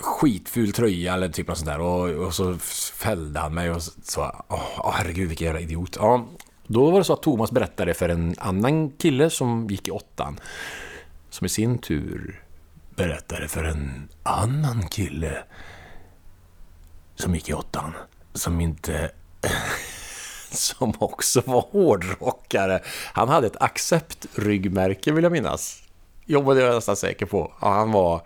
skitful 0.00 0.72
tröja 0.72 1.14
eller 1.14 1.28
typ 1.28 1.48
något 1.48 1.58
sånt 1.58 1.70
där. 1.70 1.80
Och, 1.80 2.26
och 2.26 2.34
så 2.34 2.56
fällde 2.94 3.40
han 3.40 3.54
mig 3.54 3.70
och 3.70 3.82
så, 3.82 4.44
åh 4.48 4.92
herregud 4.94 5.28
vilken 5.28 5.44
jävla 5.44 5.60
idiot. 5.60 5.96
Ja, 6.00 6.26
då 6.66 6.90
var 6.90 6.98
det 6.98 7.04
så 7.04 7.12
att 7.12 7.22
Thomas 7.22 7.52
berättade 7.52 7.94
för 7.94 8.08
en 8.08 8.34
annan 8.38 8.90
kille 8.90 9.30
som 9.30 9.66
gick 9.70 9.88
i 9.88 9.90
åttan. 9.90 10.40
Som 11.30 11.44
i 11.46 11.48
sin 11.48 11.78
tur 11.78 12.44
berättade 12.96 13.48
för 13.48 13.64
en 13.64 14.08
annan 14.22 14.88
kille 14.88 15.44
som 17.14 17.34
gick 17.34 17.48
i 17.48 17.54
åttan. 17.54 17.94
Som 18.34 18.60
inte... 18.60 19.10
som 20.50 20.94
också 20.98 21.42
var 21.46 21.60
hårdrockare. 21.60 22.80
Han 23.12 23.28
hade 23.28 23.46
ett 23.46 23.62
accept-ryggmärke 23.62 25.12
vill 25.12 25.24
jag 25.24 25.32
minnas. 25.32 25.82
Jo, 26.24 26.42
men 26.42 26.56
det 26.56 26.62
är 26.62 26.66
jag 26.66 26.74
nästan 26.74 26.96
säker 26.96 27.26
på. 27.26 27.52
Ja, 27.60 27.68
han 27.72 27.92
var... 27.92 28.22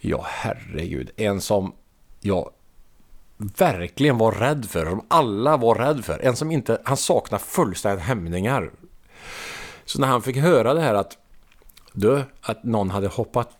Ja, 0.00 0.26
herregud. 0.28 1.10
En 1.16 1.40
som 1.40 1.74
jag 2.20 2.50
verkligen 3.36 4.18
var 4.18 4.32
rädd 4.32 4.66
för. 4.70 4.86
Som 4.86 5.06
alla 5.08 5.56
var 5.56 5.74
rädd 5.74 6.04
för. 6.04 6.18
En 6.18 6.36
som 6.36 6.50
inte... 6.50 6.80
Han 6.84 6.96
saknar 6.96 7.38
fullständigt 7.38 8.04
hämningar. 8.04 8.70
Så 9.84 10.00
när 10.00 10.08
han 10.08 10.22
fick 10.22 10.36
höra 10.36 10.74
det 10.74 10.80
här 10.80 10.94
att... 10.94 11.18
Du, 11.96 12.24
att 12.40 12.64
någon 12.64 12.90
hade 12.90 13.08
hoppat... 13.08 13.50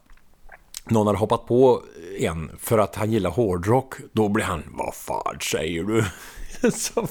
Någon 0.84 1.06
hade 1.06 1.18
hoppat 1.18 1.46
på 1.46 1.82
en 2.18 2.50
för 2.58 2.78
att 2.78 2.94
han 2.94 3.12
gillar 3.12 3.30
hårdrock. 3.30 3.94
Då 4.12 4.28
blev 4.28 4.46
han... 4.46 4.62
Vad 4.66 4.94
fan 4.94 5.38
säger 5.40 5.84
du? 5.84 6.04
Så, 6.70 7.06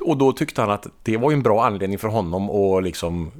och 0.00 0.16
då 0.16 0.32
tyckte 0.32 0.60
han 0.60 0.70
att 0.70 0.86
det 1.02 1.16
var 1.16 1.32
en 1.32 1.42
bra 1.42 1.64
anledning 1.64 1.98
för 1.98 2.08
honom 2.08 2.50
att 2.50 2.84
liksom 2.84 3.30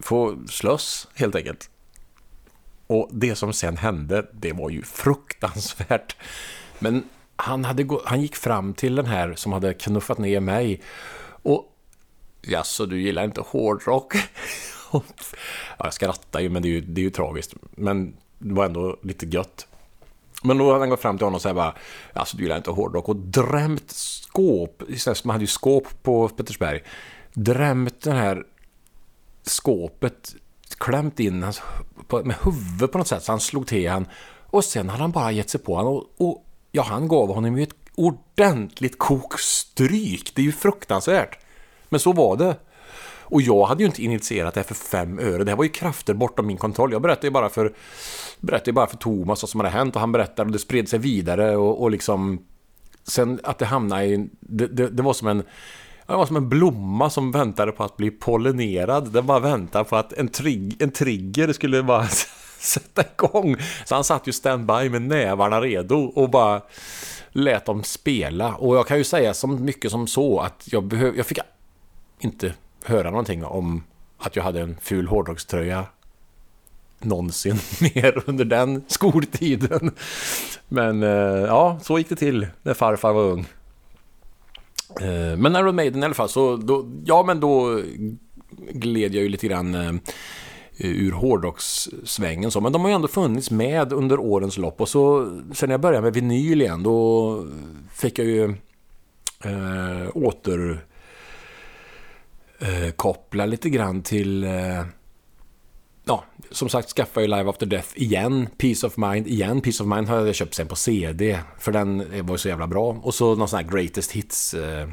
få 0.00 0.36
slåss 0.48 1.08
helt 1.14 1.34
enkelt. 1.34 1.70
Och 2.86 3.08
det 3.12 3.34
som 3.34 3.52
sen 3.52 3.76
hände, 3.76 4.26
det 4.32 4.52
var 4.52 4.70
ju 4.70 4.82
fruktansvärt. 4.82 6.16
Men 6.78 7.04
han, 7.36 7.64
hade 7.64 7.82
gå, 7.82 8.02
han 8.04 8.22
gick 8.22 8.36
fram 8.36 8.74
till 8.74 8.94
den 8.94 9.06
här 9.06 9.34
som 9.34 9.52
hade 9.52 9.74
knuffat 9.74 10.18
ner 10.18 10.40
mig. 10.40 10.82
Och 11.42 11.76
Jaså, 12.42 12.86
du 12.86 13.02
gillar 13.02 13.24
inte 13.24 13.40
hårdrock? 13.40 14.14
ja, 14.92 15.02
jag 15.78 15.94
skrattar 15.94 16.40
ju, 16.40 16.50
men 16.50 16.62
det 16.62 16.68
är 16.68 16.70
ju, 16.70 16.80
det 16.80 17.00
är 17.00 17.04
ju 17.04 17.10
tragiskt. 17.10 17.54
Men 17.70 18.16
det 18.38 18.54
var 18.54 18.64
ändå 18.64 18.96
lite 19.02 19.26
gött. 19.26 19.66
Men 20.42 20.58
då 20.58 20.66
hade 20.66 20.78
han 20.78 20.90
gått 20.90 21.00
fram 21.00 21.18
till 21.18 21.24
honom 21.24 21.34
och 21.34 21.42
sagt 21.42 21.54
bara, 21.54 21.74
alltså 22.12 22.36
du 22.36 22.42
gillar 22.42 22.56
inte 22.56 22.70
hårdrock 22.70 23.08
och 23.08 23.16
drämt 23.16 23.90
skåp, 23.90 24.82
man 25.24 25.34
hade 25.34 25.42
ju 25.42 25.46
skåp 25.46 26.02
på 26.02 26.28
Petersberg, 26.28 26.82
drämt 27.32 28.00
den 28.00 28.16
här 28.16 28.44
skåpet 29.42 30.34
klämt 30.78 31.20
in 31.20 31.42
hans, 31.42 31.62
med 32.24 32.36
huvudet 32.42 32.92
på 32.92 32.98
något 32.98 33.08
sätt 33.08 33.22
så 33.22 33.32
han 33.32 33.40
slog 33.40 33.66
till 33.66 33.90
han. 33.90 34.06
Och 34.46 34.64
sen 34.64 34.88
hade 34.88 35.02
han 35.02 35.12
bara 35.12 35.32
gett 35.32 35.50
sig 35.50 35.60
på 35.60 35.74
honom 35.76 35.94
och, 35.94 36.04
och 36.16 36.44
ja, 36.72 36.82
han 36.82 37.08
gav 37.08 37.34
honom 37.34 37.56
ju 37.56 37.62
ett 37.62 37.74
ordentligt 37.94 38.98
kokstryk. 38.98 40.32
Det 40.34 40.42
är 40.42 40.46
ju 40.46 40.52
fruktansvärt. 40.52 41.38
Men 41.88 42.00
så 42.00 42.12
var 42.12 42.36
det. 42.36 42.56
Och 43.30 43.42
jag 43.42 43.66
hade 43.66 43.82
ju 43.82 43.86
inte 43.86 44.02
initierat 44.02 44.54
det 44.54 44.60
här 44.60 44.64
för 44.64 44.74
fem 44.74 45.18
öre. 45.18 45.44
Det 45.44 45.50
här 45.50 45.56
var 45.56 45.64
ju 45.64 45.70
krafter 45.70 46.14
bortom 46.14 46.46
min 46.46 46.56
kontroll. 46.56 46.92
Jag 46.92 47.02
berättade 47.02 47.26
ju 47.26 47.30
bara 47.30 47.48
för, 47.48 47.72
berättade 48.40 48.72
bara 48.72 48.86
för 48.86 48.96
Thomas 48.96 49.42
vad 49.42 49.48
som 49.48 49.60
hade 49.60 49.70
hänt 49.70 49.94
och 49.94 50.00
han 50.00 50.12
berättade 50.12 50.46
och 50.46 50.52
det 50.52 50.58
spred 50.58 50.88
sig 50.88 50.98
vidare 50.98 51.56
och, 51.56 51.82
och 51.82 51.90
liksom... 51.90 52.38
Sen 53.02 53.40
att 53.44 53.58
det 53.58 53.66
hamnade 53.66 54.04
i... 54.04 54.28
Det, 54.40 54.66
det, 54.66 54.88
det 54.88 55.02
var 55.02 55.12
som 55.12 55.28
en 55.28 55.42
det 56.06 56.16
var 56.16 56.26
som 56.26 56.36
en 56.36 56.48
blomma 56.48 57.10
som 57.10 57.32
väntade 57.32 57.72
på 57.72 57.84
att 57.84 57.96
bli 57.96 58.10
pollinerad. 58.10 59.12
Den 59.12 59.26
bara 59.26 59.38
väntade 59.38 59.84
på 59.84 59.96
att 59.96 60.12
en, 60.12 60.28
trig 60.28 60.82
en 60.82 60.90
trigger 60.90 61.52
skulle 61.52 61.82
bara 61.82 62.08
sätta 62.58 63.02
igång. 63.02 63.56
Så 63.84 63.94
han 63.94 64.04
satt 64.04 64.26
ju 64.26 64.32
standby 64.32 64.88
med 64.90 65.02
nävarna 65.02 65.60
redo 65.60 65.96
och 65.96 66.30
bara 66.30 66.62
lät 67.32 67.64
dem 67.64 67.84
spela. 67.84 68.54
Och 68.54 68.76
jag 68.76 68.86
kan 68.86 68.98
ju 68.98 69.04
säga 69.04 69.34
så 69.34 69.46
mycket 69.46 69.90
som 69.90 70.06
så 70.06 70.40
att 70.40 70.68
jag, 70.72 70.84
behöv, 70.84 71.16
jag 71.16 71.26
fick 71.26 71.38
inte 72.18 72.54
höra 72.84 73.10
någonting 73.10 73.44
om 73.44 73.82
att 74.18 74.36
jag 74.36 74.42
hade 74.42 74.60
en 74.60 74.76
ful 74.80 75.06
hårdrockströja 75.06 75.86
någonsin 76.98 77.58
mer 77.80 78.22
under 78.26 78.44
den 78.44 78.84
skoltiden. 78.86 79.90
Men 80.68 81.02
eh, 81.02 81.08
ja, 81.46 81.78
så 81.82 81.98
gick 81.98 82.08
det 82.08 82.16
till 82.16 82.46
när 82.62 82.74
farfar 82.74 83.12
var 83.12 83.22
ung. 83.22 83.46
Eh, 85.00 85.36
men 85.36 85.56
Iron 85.56 85.76
Maiden 85.76 86.02
i 86.02 86.06
alla 86.06 86.14
fall, 86.14 86.28
så 86.28 86.56
då, 86.56 86.86
ja 87.04 87.22
men 87.22 87.40
då 87.40 87.80
gled 88.72 89.14
jag 89.14 89.22
ju 89.22 89.28
lite 89.28 89.46
grann 89.46 89.74
eh, 89.74 89.94
ur 90.78 91.12
hårdrockssvängen 91.12 92.50
så. 92.50 92.60
Men 92.60 92.72
de 92.72 92.82
har 92.82 92.88
ju 92.88 92.94
ändå 92.94 93.08
funnits 93.08 93.50
med 93.50 93.92
under 93.92 94.20
årens 94.20 94.58
lopp. 94.58 94.80
Och 94.80 94.88
så 94.88 95.24
sen 95.52 95.68
när 95.68 95.74
jag 95.74 95.80
började 95.80 96.02
med 96.02 96.14
vinyl 96.14 96.62
igen, 96.62 96.82
då 96.82 97.46
fick 97.94 98.18
jag 98.18 98.26
ju 98.26 98.44
eh, 99.44 100.08
åter 100.14 100.84
eh, 102.60 102.90
koppla 102.90 103.46
lite 103.46 103.70
grann 103.70 104.02
till 104.02 104.44
eh, 104.44 104.84
ja, 106.04 106.24
som 106.50 106.68
sagt 106.68 106.88
skaffa 106.88 107.20
ju 107.20 107.26
Live 107.26 107.50
After 107.50 107.66
Death 107.66 107.88
igen. 107.94 108.48
Peace 108.58 108.86
of 108.86 108.96
Mind 108.96 109.26
igen. 109.26 109.60
Peace 109.60 109.82
of 109.82 109.88
Mind 109.88 110.08
har 110.08 110.26
jag 110.26 110.34
köpt 110.34 110.54
sen 110.54 110.66
på 110.66 110.76
CD. 110.76 111.40
För 111.58 111.72
den 111.72 111.98
var 112.26 112.34
ju 112.34 112.38
så 112.38 112.48
jävla 112.48 112.66
bra. 112.66 113.00
Och 113.02 113.14
så 113.14 113.34
någon 113.34 113.48
sån 113.48 113.56
här 113.56 113.66
Greatest 113.66 114.12
Hits 114.12 114.54
eh, 114.54 114.88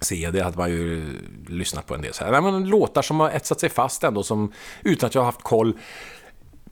CD 0.00 0.42
hade 0.42 0.56
man 0.56 0.70
ju 0.70 1.04
lyssnat 1.48 1.86
på 1.86 1.94
en 1.94 2.02
del. 2.02 2.14
Så 2.14 2.24
här. 2.24 2.40
Men, 2.40 2.68
låtar 2.68 3.02
som 3.02 3.20
har 3.20 3.30
etsat 3.30 3.60
sig 3.60 3.68
fast 3.68 4.04
ändå. 4.04 4.22
Som, 4.22 4.52
utan 4.82 5.06
att 5.06 5.14
jag 5.14 5.22
har 5.22 5.26
haft 5.26 5.42
koll 5.42 5.78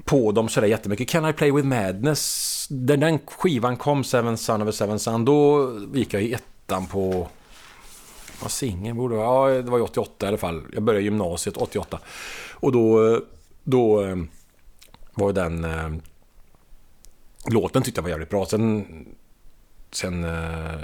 på 0.05 0.33
dem 0.33 0.49
sådär 0.49 0.69
jättemycket. 0.69 1.09
Can 1.09 1.29
I 1.29 1.33
Play 1.33 1.53
With 1.53 1.67
Madness? 1.67 2.67
När 2.71 2.97
den 2.97 3.19
skivan 3.19 3.77
kom, 3.77 4.05
Seven 4.05 4.39
Son 4.39 4.63
of 4.63 4.69
a 4.69 4.73
Seven 4.73 4.99
Son, 4.99 5.25
då 5.25 5.71
gick 5.95 6.15
jag 6.15 6.23
i 6.23 6.33
ettan 6.33 6.87
på... 6.87 7.29
Vad 8.43 8.51
singel 8.51 8.95
borde? 8.95 9.15
Ja, 9.15 9.49
det 9.49 9.71
var 9.71 9.79
ju 9.79 9.85
88 9.85 10.27
i 10.27 10.29
alla 10.29 10.39
fall. 10.39 10.63
Jag 10.73 10.83
började 10.83 11.05
gymnasiet 11.05 11.57
88. 11.57 11.99
Och 12.53 12.73
då 12.73 13.21
då 13.65 14.05
eh, 14.05 14.17
var 15.15 15.27
var 15.27 15.33
den 15.33 15.65
eh, 15.65 15.91
låten 17.51 17.83
tyckte 17.83 17.99
jag 17.99 18.03
var 18.03 18.11
jävligt 18.11 18.31
bra. 18.31 18.47
Sen, 18.47 18.87
sen 19.91 20.25
eh, 20.25 20.81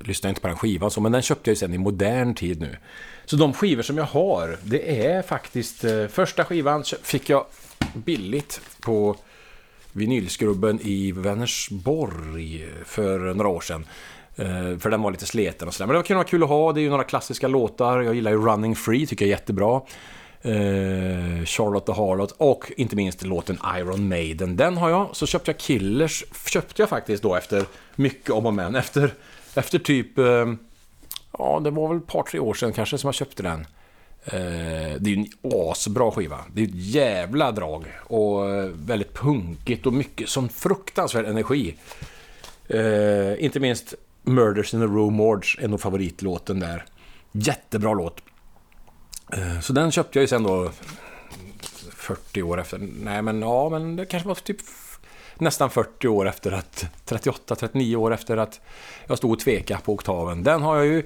lyssnade 0.00 0.28
jag 0.28 0.30
inte 0.30 0.40
på 0.40 0.48
den 0.48 0.56
skivan, 0.56 0.90
så, 0.90 1.00
men 1.00 1.12
den 1.12 1.22
köpte 1.22 1.50
jag 1.50 1.54
ju 1.54 1.58
sen 1.58 1.74
i 1.74 1.78
modern 1.78 2.34
tid 2.34 2.60
nu. 2.60 2.76
Så 3.24 3.36
de 3.36 3.52
skivor 3.52 3.82
som 3.82 3.98
jag 3.98 4.04
har, 4.04 4.58
det 4.62 5.06
är 5.06 5.22
faktiskt... 5.22 5.84
Eh, 5.84 6.06
första 6.06 6.44
skivan 6.44 6.84
fick 7.02 7.28
jag 7.28 7.46
billigt 7.94 8.60
på 8.80 9.16
vinylskrubben 9.92 10.80
i 10.82 11.12
Vänersborg 11.12 12.68
för 12.84 13.34
några 13.34 13.48
år 13.48 13.60
sedan. 13.60 13.86
Eh, 14.36 14.78
för 14.78 14.90
den 14.90 15.02
var 15.02 15.10
lite 15.10 15.26
sleten 15.26 15.68
och 15.68 15.74
sådär. 15.74 15.86
Men 15.86 15.96
det 15.96 16.02
kan 16.02 16.16
vara 16.16 16.28
kul 16.28 16.42
att 16.42 16.48
ha. 16.48 16.72
Det 16.72 16.80
är 16.80 16.82
ju 16.82 16.90
några 16.90 17.04
klassiska 17.04 17.48
låtar. 17.48 18.00
Jag 18.00 18.14
gillar 18.14 18.30
ju 18.30 18.36
Running 18.36 18.76
Free, 18.76 19.06
tycker 19.06 19.24
jag 19.24 19.32
är 19.32 19.36
jättebra 19.36 19.80
eh, 20.42 21.44
Charlotte 21.44 21.86
the 21.86 21.92
Harlot 21.92 22.34
och 22.36 22.72
inte 22.76 22.96
minst 22.96 23.22
låten 23.22 23.58
Iron 23.76 24.08
Maiden. 24.08 24.56
Den 24.56 24.76
har 24.76 24.90
jag. 24.90 25.08
Så 25.12 25.26
köpte 25.26 25.50
jag 25.50 25.58
Killers, 25.58 26.24
köpte 26.46 26.82
jag 26.82 26.88
faktiskt 26.88 27.22
då 27.22 27.34
efter 27.34 27.64
mycket 27.96 28.30
om 28.30 28.46
och 28.46 28.54
men. 28.54 28.74
Efter, 28.74 29.14
efter 29.54 29.78
typ, 29.78 30.18
eh, 30.18 30.46
ja 31.38 31.60
det 31.64 31.70
var 31.70 31.88
väl 31.88 31.96
ett 31.96 32.06
par 32.06 32.22
tre 32.22 32.40
år 32.40 32.54
sedan 32.54 32.72
kanske 32.72 32.98
som 32.98 33.08
jag 33.08 33.14
köpte 33.14 33.42
den. 33.42 33.66
Eh, 34.24 34.96
det 34.98 35.10
är 35.10 35.14
ju 35.14 35.14
en 35.14 35.52
asbra 35.52 36.10
skiva. 36.10 36.38
Det 36.54 36.62
är 36.62 36.66
ett 36.66 36.74
jävla 36.74 37.52
drag 37.52 37.84
och 38.06 38.50
eh, 38.50 38.70
väldigt 38.74 39.14
punkigt 39.14 39.86
och 39.86 39.92
mycket 39.92 40.28
sån 40.28 40.48
fruktansvärd 40.48 41.26
energi. 41.26 41.74
Eh, 42.68 43.44
inte 43.44 43.60
minst 43.60 43.94
Murders 44.22 44.74
in 44.74 44.80
the 44.80 44.86
Room 44.86 45.14
Mords 45.14 45.56
är 45.60 45.68
nog 45.68 45.80
favoritlåten 45.80 46.60
där. 46.60 46.84
Jättebra 47.32 47.94
låt. 47.94 48.20
Eh, 49.32 49.60
så 49.60 49.72
den 49.72 49.90
köpte 49.90 50.18
jag 50.18 50.22
ju 50.22 50.28
sen 50.28 50.42
då 50.42 50.70
40 51.90 52.42
år 52.42 52.60
efter. 52.60 52.78
Nej, 52.78 53.22
men 53.22 53.42
ja, 53.42 53.68
men 53.68 53.96
det 53.96 54.06
kanske 54.06 54.28
var 54.28 54.34
typ 54.34 54.60
nästan 55.38 55.70
40 55.70 56.08
år 56.08 56.28
efter 56.28 56.52
att 56.52 56.86
38-39 57.06 57.96
år 57.96 58.14
efter 58.14 58.36
att 58.36 58.60
jag 59.06 59.18
stod 59.18 59.32
och 59.32 59.38
tvekade 59.38 59.80
på 59.80 59.92
oktaven. 59.92 60.42
Den 60.42 60.62
har 60.62 60.76
jag 60.76 60.86
ju. 60.86 61.02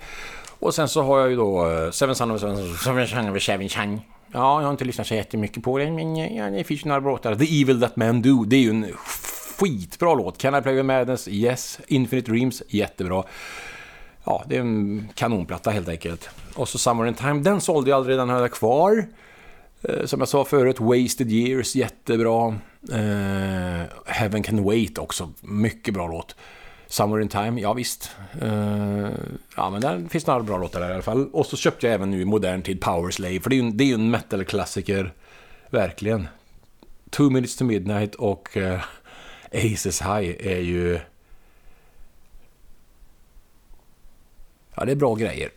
Och 0.59 0.74
sen 0.74 0.88
så 0.88 1.03
har 1.03 1.18
jag 1.18 1.31
ju 1.31 1.37
då 1.37 1.70
eh, 1.70 1.90
Seven 1.90 2.14
Son 2.14 2.31
of 2.31 2.40
Seven 2.40 2.77
Son 3.09 3.37
of 3.37 3.42
Seven 3.42 3.68
Chang. 3.68 4.09
Ja, 4.33 4.61
jag 4.61 4.66
har 4.66 4.70
inte 4.70 4.85
lyssnat 4.85 5.07
så 5.07 5.14
jättemycket 5.14 5.62
på 5.62 5.79
den, 5.79 5.94
men 5.94 6.16
eh, 6.16 6.37
ja, 6.37 6.50
det 6.50 6.64
finns 6.64 6.85
ju 6.85 6.88
några 6.88 7.00
låtar. 7.00 7.35
The 7.35 7.62
Evil 7.62 7.81
That 7.81 7.96
Men 7.96 8.22
Do, 8.22 8.44
det 8.44 8.57
är 8.57 8.61
ju 8.61 8.70
en 8.70 8.87
skitbra 9.59 10.14
låt. 10.14 10.38
Can 10.38 10.55
I 10.55 10.62
Play 10.62 10.75
With 10.75 10.87
Madness? 10.87 11.29
Yes. 11.29 11.79
Infinite 11.87 12.31
Dreams? 12.31 12.62
Jättebra 12.69 13.25
ja, 14.25 14.45
det 14.47 14.57
är 14.57 14.61
en 14.61 15.09
kanonplatta 15.14 15.71
helt 15.71 15.88
enkelt. 15.88 16.29
Och 16.55 16.69
så 16.69 16.79
Summer 16.79 17.07
in 17.07 17.14
Time, 17.14 17.40
den 17.40 17.61
sålde 17.61 17.90
jag 17.90 17.97
aldrig, 17.97 18.19
den 18.19 18.29
har 18.29 18.40
jag 18.40 18.53
kvar. 18.53 19.07
Eh, 19.83 20.05
som 20.05 20.21
jag 20.21 20.29
sa 20.29 20.45
förut, 20.45 20.81
Wasted 20.81 21.33
Years, 21.33 21.75
jättebra. 21.75 22.59
Eh, 22.93 23.83
Heaven 24.07 24.43
Can 24.43 24.64
Wait 24.64 24.99
också, 24.99 25.33
mycket 25.40 25.95
bra 25.95 26.09
låt. 26.09 26.37
Summer 26.87 27.21
in 27.21 27.29
Time, 27.29 27.61
ja 27.61 27.73
visst. 27.73 28.11
Uh, 28.43 29.09
ja, 29.57 29.71
men 29.71 29.81
där 29.81 30.09
finns 30.09 30.27
några 30.27 30.43
bra 30.43 30.59
låtar 30.59 30.81
där 30.81 30.90
i 30.90 30.93
alla 30.93 31.03
fall. 31.03 31.29
Och 31.33 31.47
så 31.47 31.57
köpte 31.57 31.87
jag 31.87 31.95
även 31.95 32.11
nu 32.11 32.21
i 32.21 32.25
modern 32.25 32.62
tid 32.62 32.81
Power 32.81 33.11
Slave, 33.11 33.40
för 33.40 33.51
det 33.51 33.57
är 33.57 33.62
ju, 33.62 33.71
det 33.71 33.85
är 33.85 33.88
ju 33.88 33.95
en 33.95 34.11
metal-klassiker, 34.11 35.12
verkligen. 35.71 36.29
Two 37.11 37.23
Minutes 37.23 37.57
to 37.57 37.64
Midnight 37.64 38.14
och 38.14 38.57
uh, 38.57 38.81
Aces 39.55 40.03
High 40.03 40.37
är 40.40 40.61
ju 40.61 40.99
Ja, 44.77 44.85
det 44.85 44.93
är 44.93 44.97
bra 44.97 45.14
grejer. 45.14 45.51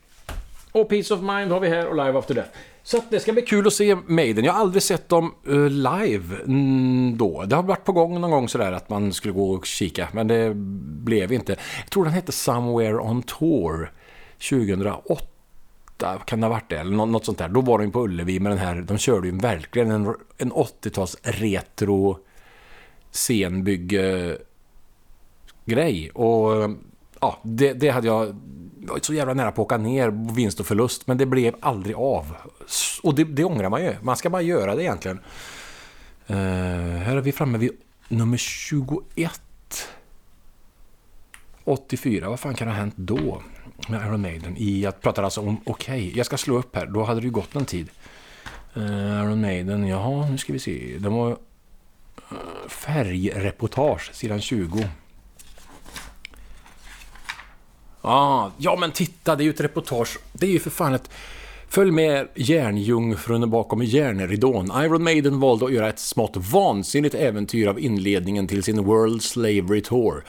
Och 0.71 0.89
Peace 0.89 1.13
of 1.13 1.21
Mind 1.21 1.51
har 1.51 1.60
vi 1.60 1.69
här 1.69 1.88
och 1.88 1.95
Live 1.95 2.19
After 2.19 2.36
Death. 2.36 2.49
Så 2.83 3.01
det 3.10 3.19
ska 3.19 3.33
bli 3.33 3.41
kul 3.41 3.67
att 3.67 3.73
se 3.73 3.95
Maiden. 3.95 4.45
Jag 4.45 4.53
har 4.53 4.60
aldrig 4.60 4.83
sett 4.83 5.10
dem 5.10 5.33
uh, 5.47 5.69
live 5.69 6.36
mm, 6.45 7.17
då. 7.17 7.43
Det 7.43 7.55
har 7.55 7.63
varit 7.63 7.86
på 7.86 7.91
gång 7.91 8.21
någon 8.21 8.31
gång 8.31 8.49
sådär 8.49 8.71
att 8.71 8.89
man 8.89 9.13
skulle 9.13 9.33
gå 9.33 9.51
och 9.51 9.65
kika, 9.65 10.07
men 10.12 10.27
det 10.27 10.53
blev 11.03 11.31
inte. 11.31 11.55
Jag 11.81 11.89
tror 11.89 12.03
den 12.03 12.13
hette 12.13 12.31
Somewhere 12.31 12.99
on 12.99 13.23
Tour 13.23 13.91
2008 14.49 15.23
kan 16.25 16.41
det 16.41 16.47
ha 16.47 16.53
varit 16.53 16.69
det, 16.69 16.77
eller 16.77 17.05
något 17.05 17.25
sånt 17.25 17.38
där. 17.38 17.49
Då 17.49 17.62
var 17.62 17.79
de 17.79 17.91
på 17.91 18.03
Ullevi 18.03 18.39
med 18.39 18.51
den 18.51 18.60
här, 18.60 18.75
de 18.75 18.97
körde 18.97 19.27
ju 19.27 19.38
verkligen 19.38 19.91
en, 19.91 20.15
en 20.38 20.53
80-tals 20.53 21.17
retro 21.23 22.17
scenbygge 23.11 24.37
grej. 25.65 26.09
Och 26.09 26.71
ja, 27.19 27.39
det, 27.43 27.73
det 27.73 27.89
hade 27.89 28.07
jag 28.07 28.35
var 28.87 28.99
så 29.01 29.13
jävla 29.13 29.33
nära 29.33 29.51
på 29.51 29.61
att 29.61 29.65
åka 29.65 29.77
ner 29.77 30.33
vinst 30.35 30.59
och 30.59 30.65
förlust, 30.65 31.07
men 31.07 31.17
det 31.17 31.25
blev 31.25 31.55
aldrig 31.59 31.95
av. 31.95 32.35
Och 33.03 33.15
det, 33.15 33.23
det 33.23 33.43
ångrar 33.43 33.69
man 33.69 33.83
ju. 33.83 33.95
Man 34.01 34.17
ska 34.17 34.29
bara 34.29 34.41
göra 34.41 34.75
det 34.75 34.83
egentligen. 34.83 35.19
Uh, 36.29 36.35
här 36.97 37.17
är 37.17 37.21
vi 37.21 37.31
framme 37.31 37.57
vid 37.57 37.71
nummer 38.07 38.37
21. 38.37 39.41
84, 41.63 42.29
vad 42.29 42.39
fan 42.39 42.55
kan 42.55 42.67
ha 42.67 42.75
hänt 42.75 42.93
då 42.97 43.41
med 43.89 44.01
Iron 44.07 44.21
Maiden? 44.21 44.57
I, 44.57 44.81
jag 44.81 45.01
pratar 45.01 45.23
alltså 45.23 45.41
om, 45.41 45.61
okej, 45.65 46.07
okay, 46.07 46.17
jag 46.17 46.25
ska 46.25 46.37
slå 46.37 46.57
upp 46.57 46.75
här, 46.75 46.85
då 46.85 47.03
hade 47.03 47.19
det 47.19 47.25
ju 47.25 47.31
gått 47.31 47.55
en 47.55 47.65
tid. 47.65 47.89
Uh, 48.77 49.23
Iron 49.23 49.41
Maiden, 49.41 49.87
jaha, 49.87 50.29
nu 50.29 50.37
ska 50.37 50.53
vi 50.53 50.59
se. 50.59 50.97
De 50.99 51.13
var 51.13 51.37
färgreportage, 52.67 54.09
sidan 54.13 54.41
20. 54.41 54.87
Ah, 58.01 58.49
ja, 58.57 58.75
men 58.79 58.91
titta, 58.91 59.35
det 59.35 59.43
är 59.43 59.45
ju 59.45 59.49
ett 59.49 59.61
reportage. 59.61 60.17
Det 60.33 60.45
är 60.45 60.51
ju 60.51 60.59
för 60.59 60.69
fan 60.69 60.93
ett... 60.93 61.09
Följ 61.69 61.91
med 61.91 62.27
järnjungfrun 62.35 63.49
bakom 63.49 63.83
järnridån. 63.83 64.71
Iron 64.83 65.03
Maiden 65.03 65.39
valde 65.39 65.65
att 65.65 65.73
göra 65.73 65.89
ett 65.89 65.99
smått 65.99 66.37
vansinnigt 66.37 67.15
äventyr 67.15 67.67
av 67.67 67.79
inledningen 67.79 68.47
till 68.47 68.63
sin 68.63 68.83
World 68.83 69.21
Slavery 69.21 69.81
Tour. 69.81 70.23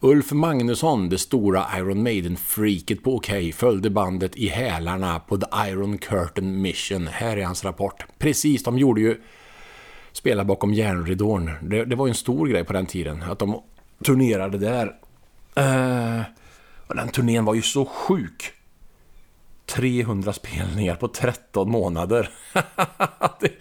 Ulf 0.00 0.32
Magnusson, 0.32 1.08
det 1.08 1.18
stora 1.18 1.66
Iron 1.78 2.02
Maiden-freaket 2.02 3.02
på 3.02 3.14
OK, 3.14 3.30
följde 3.54 3.90
bandet 3.90 4.36
i 4.36 4.48
hälarna 4.48 5.20
på 5.20 5.36
The 5.36 5.46
Iron 5.70 5.98
Curtain 5.98 6.62
Mission. 6.62 7.06
Här 7.06 7.36
är 7.36 7.44
hans 7.44 7.64
rapport. 7.64 8.04
Precis, 8.18 8.62
de 8.62 8.78
gjorde 8.78 9.00
ju 9.00 9.20
spela 10.18 10.44
bakom 10.44 10.74
järnridån. 10.74 11.50
Det, 11.62 11.84
det 11.84 11.96
var 11.96 12.06
ju 12.06 12.10
en 12.10 12.14
stor 12.14 12.46
grej 12.46 12.64
på 12.64 12.72
den 12.72 12.86
tiden, 12.86 13.22
att 13.22 13.38
de 13.38 13.62
turnerade 14.04 14.58
där. 14.58 14.86
Uh, 15.58 16.22
och 16.86 16.96
den 16.96 17.08
turnén 17.08 17.44
var 17.44 17.54
ju 17.54 17.62
så 17.62 17.84
sjuk. 17.84 18.52
300 19.66 20.32
spelningar 20.32 20.96
på 20.96 21.08
13 21.08 21.70
månader. 21.70 22.30
det, 23.40 23.52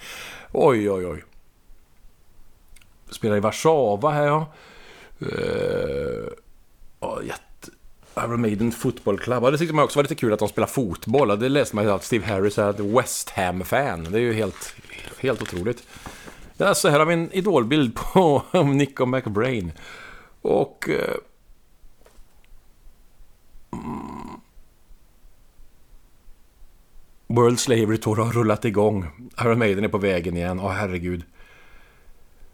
oj, 0.51 0.91
oj, 0.91 1.05
oj. 1.05 1.23
Spelade 3.09 3.37
i 3.37 3.41
Warszawa 3.41 4.11
här, 4.11 4.25
ja. 4.25 4.53
Uh, 5.21 6.27
oh, 6.99 7.25
jätte... 7.25 7.43
Iron 8.17 8.41
Maiden 8.41 8.71
Football 8.71 9.19
Club. 9.19 9.43
Ja, 9.43 9.51
det 9.51 9.57
tyckte 9.57 9.75
man 9.75 9.85
också 9.85 9.99
var 9.99 10.03
lite 10.03 10.15
kul 10.15 10.33
att 10.33 10.39
de 10.39 10.49
spelar 10.49 10.67
fotboll. 10.67 11.39
Det 11.39 11.49
läste 11.49 11.75
man 11.75 11.85
ju 11.85 11.91
att 11.91 12.03
Steve 12.03 12.25
Harris 12.25 12.57
är 12.57 12.69
ett 12.69 12.79
West 12.79 13.29
Ham-fan. 13.29 14.03
Det 14.11 14.17
är 14.17 14.21
ju 14.21 14.33
helt, 14.33 14.75
helt 15.19 15.41
otroligt. 15.41 15.83
Ja, 16.57 16.75
så 16.75 16.89
här 16.89 16.99
har 16.99 17.05
vi 17.05 17.13
en 17.13 17.31
idolbild 17.31 17.95
på 17.95 18.43
Nico 18.63 19.05
McBrain. 19.05 19.71
Och... 20.41 20.89
Eh, 20.89 21.15
mm, 23.73 24.41
World 27.27 27.59
Slavery 27.59 27.97
Tour 27.97 28.15
har 28.15 28.31
rullat 28.31 28.65
igång. 28.65 29.29
Iron 29.41 29.59
Maiden 29.59 29.83
är 29.83 29.87
på 29.87 29.97
vägen 29.97 30.37
igen. 30.37 30.59
Åh, 30.59 30.71
herregud. 30.71 31.23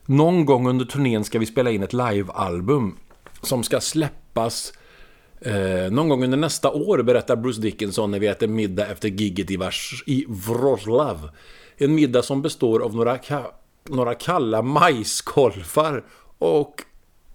Någon 0.05 0.45
gång 0.45 0.67
under 0.67 0.85
turnén 0.85 1.23
ska 1.23 1.39
vi 1.39 1.45
spela 1.45 1.71
in 1.71 1.83
ett 1.83 1.93
livealbum 1.93 2.97
som 3.41 3.63
ska 3.63 3.81
släppas 3.81 4.73
Eh, 5.45 5.91
någon 5.91 6.09
gång 6.09 6.23
under 6.23 6.37
nästa 6.37 6.71
år 6.71 7.03
berättar 7.03 7.35
Bruce 7.35 7.61
Dickinson 7.61 8.11
när 8.11 8.19
vi 8.19 8.27
äter 8.27 8.47
middag 8.47 8.87
efter 8.87 9.09
gigget 9.09 9.51
i, 9.51 9.57
Vars, 9.57 10.03
i 10.07 10.25
Wroclaw. 10.27 11.29
En 11.77 11.95
middag 11.95 12.21
som 12.21 12.41
består 12.41 12.79
av 12.79 12.95
några, 12.95 13.17
ka, 13.17 13.51
några 13.89 14.15
kalla 14.15 14.61
majskolvar 14.61 16.03
och 16.37 16.83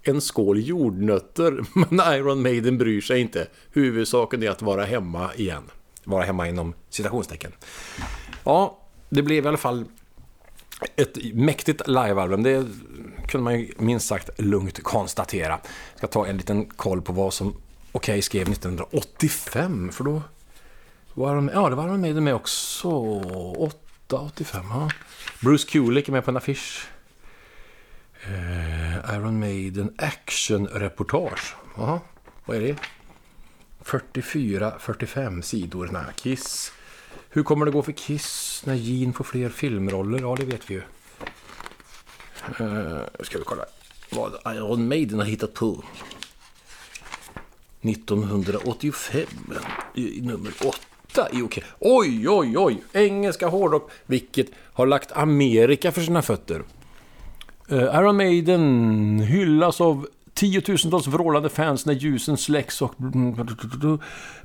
en 0.03 0.21
skål 0.21 0.61
jordnötter. 0.61 1.65
Men 1.73 2.15
Iron 2.15 2.43
Maiden 2.43 2.79
bryr 2.79 3.01
sig 3.01 3.21
inte. 3.21 3.47
Huvudsaken 3.73 4.43
är 4.43 4.51
att 4.51 4.63
vara 4.63 4.85
hemma 4.85 5.35
igen. 5.35 5.63
Vara 6.05 6.25
hemma 6.25 6.49
inom 6.49 6.75
citationstecken. 6.91 7.53
Ja, 8.45 8.79
det 9.09 9.23
blev 9.23 9.45
i 9.45 9.49
alla 9.49 9.57
fall 9.57 9.85
ett 10.97 11.35
mäktigt 11.35 11.89
livealbum. 11.89 12.43
Det 12.43 12.67
kunde 13.29 13.45
man 13.45 13.61
ju 13.61 13.73
minst 13.79 14.07
sagt 14.07 14.41
lugnt 14.41 14.83
konstatera. 14.83 15.59
Jag 15.91 15.99
ska 15.99 16.07
ta 16.07 16.27
en 16.27 16.37
liten 16.37 16.65
koll 16.65 17.03
på 17.03 17.13
vad 17.13 17.33
som 17.33 17.55
Okej 17.93 18.13
okay, 18.13 18.23
skrev 18.23 18.49
1985, 18.49 19.93
för 19.93 20.05
då 20.05 20.23
var 21.15 21.35
de, 21.35 21.51
ja, 21.55 21.69
det 21.69 21.75
var 21.75 21.89
de 21.89 22.01
med 22.01 22.23
med 22.23 22.35
också. 22.35 22.89
85, 24.17 24.67
ja. 24.71 24.91
Bruce 25.41 25.69
Kulick 25.69 26.09
är 26.09 26.13
med 26.13 26.25
på 26.25 26.31
en 26.31 26.37
affisch. 26.37 26.89
Eh, 28.23 29.15
Iron 29.15 29.41
Maiden 29.41 29.95
actionreportage. 29.99 31.57
Jaha, 31.77 32.01
vad 32.45 32.57
är 32.57 32.61
det? 32.61 32.77
44-45 33.85 35.43
sidor. 35.43 35.89
Nej, 35.93 36.03
Kiss. 36.17 36.73
Hur 37.29 37.43
kommer 37.43 37.67
det 37.67 37.73
gå 37.73 37.83
för 37.83 37.93
Kiss 37.93 38.63
när 38.67 38.75
Gene 38.75 39.13
får 39.13 39.25
fler 39.25 39.49
filmroller? 39.49 40.21
Ja, 40.21 40.37
det 40.39 40.45
vet 40.45 40.71
vi 40.71 40.75
ju. 40.75 40.83
Eh, 42.61 43.01
ska 43.21 43.39
vi 43.39 43.45
kolla 43.45 43.65
vad 44.11 44.57
Iron 44.57 44.89
Maiden 44.89 45.19
har 45.19 45.27
hittat 45.27 45.55
på. 45.55 45.85
1985 47.81 49.27
i 49.95 50.21
nummer 50.21 50.53
8 50.67 50.79
i 51.33 51.43
OK. 51.43 51.59
Oj, 51.79 52.29
oj, 52.29 52.59
oj! 52.59 52.83
Engelska 52.93 53.49
hårdrock, 53.49 53.91
vilket 54.07 54.47
har 54.73 54.87
lagt 54.87 55.13
Amerika 55.13 55.93
för 55.93 56.01
sina 56.01 56.23
fötter. 56.23 56.63
Uh, 57.73 57.79
Iron 57.79 58.17
Maiden 58.17 59.21
hyllas 59.21 59.81
av 59.81 60.07
tiotusentals 60.39 61.07
vrålande 61.07 61.49
fans 61.49 61.87
när 61.87 61.95
ljusen 61.95 62.37
släcks 62.37 62.83
och... 62.83 62.95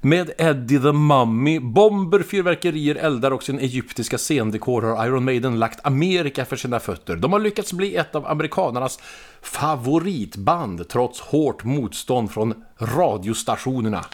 Med 0.02 0.32
Eddie 0.38 0.80
the 0.80 0.92
Mummy, 0.92 1.60
bomber, 1.60 2.24
fyrverkerier, 2.24 2.96
eldar 2.96 3.32
och 3.32 3.44
sin 3.44 3.60
egyptiska 3.60 4.18
scendekor 4.18 4.82
har 4.82 5.06
Iron 5.06 5.26
Maiden 5.26 5.60
lagt 5.60 5.86
Amerika 5.86 6.46
för 6.46 6.56
sina 6.56 6.80
fötter. 6.80 7.16
De 7.16 7.34
har 7.34 7.40
lyckats 7.40 7.74
bli 7.74 7.96
ett 7.96 8.16
av 8.16 8.28
amerikanernas 8.28 9.00
favoritband 9.42 10.90
trots 10.90 11.20
hårt 11.20 11.64
motstånd 11.64 12.32
från 12.32 12.54
radiostationerna. 12.78 14.06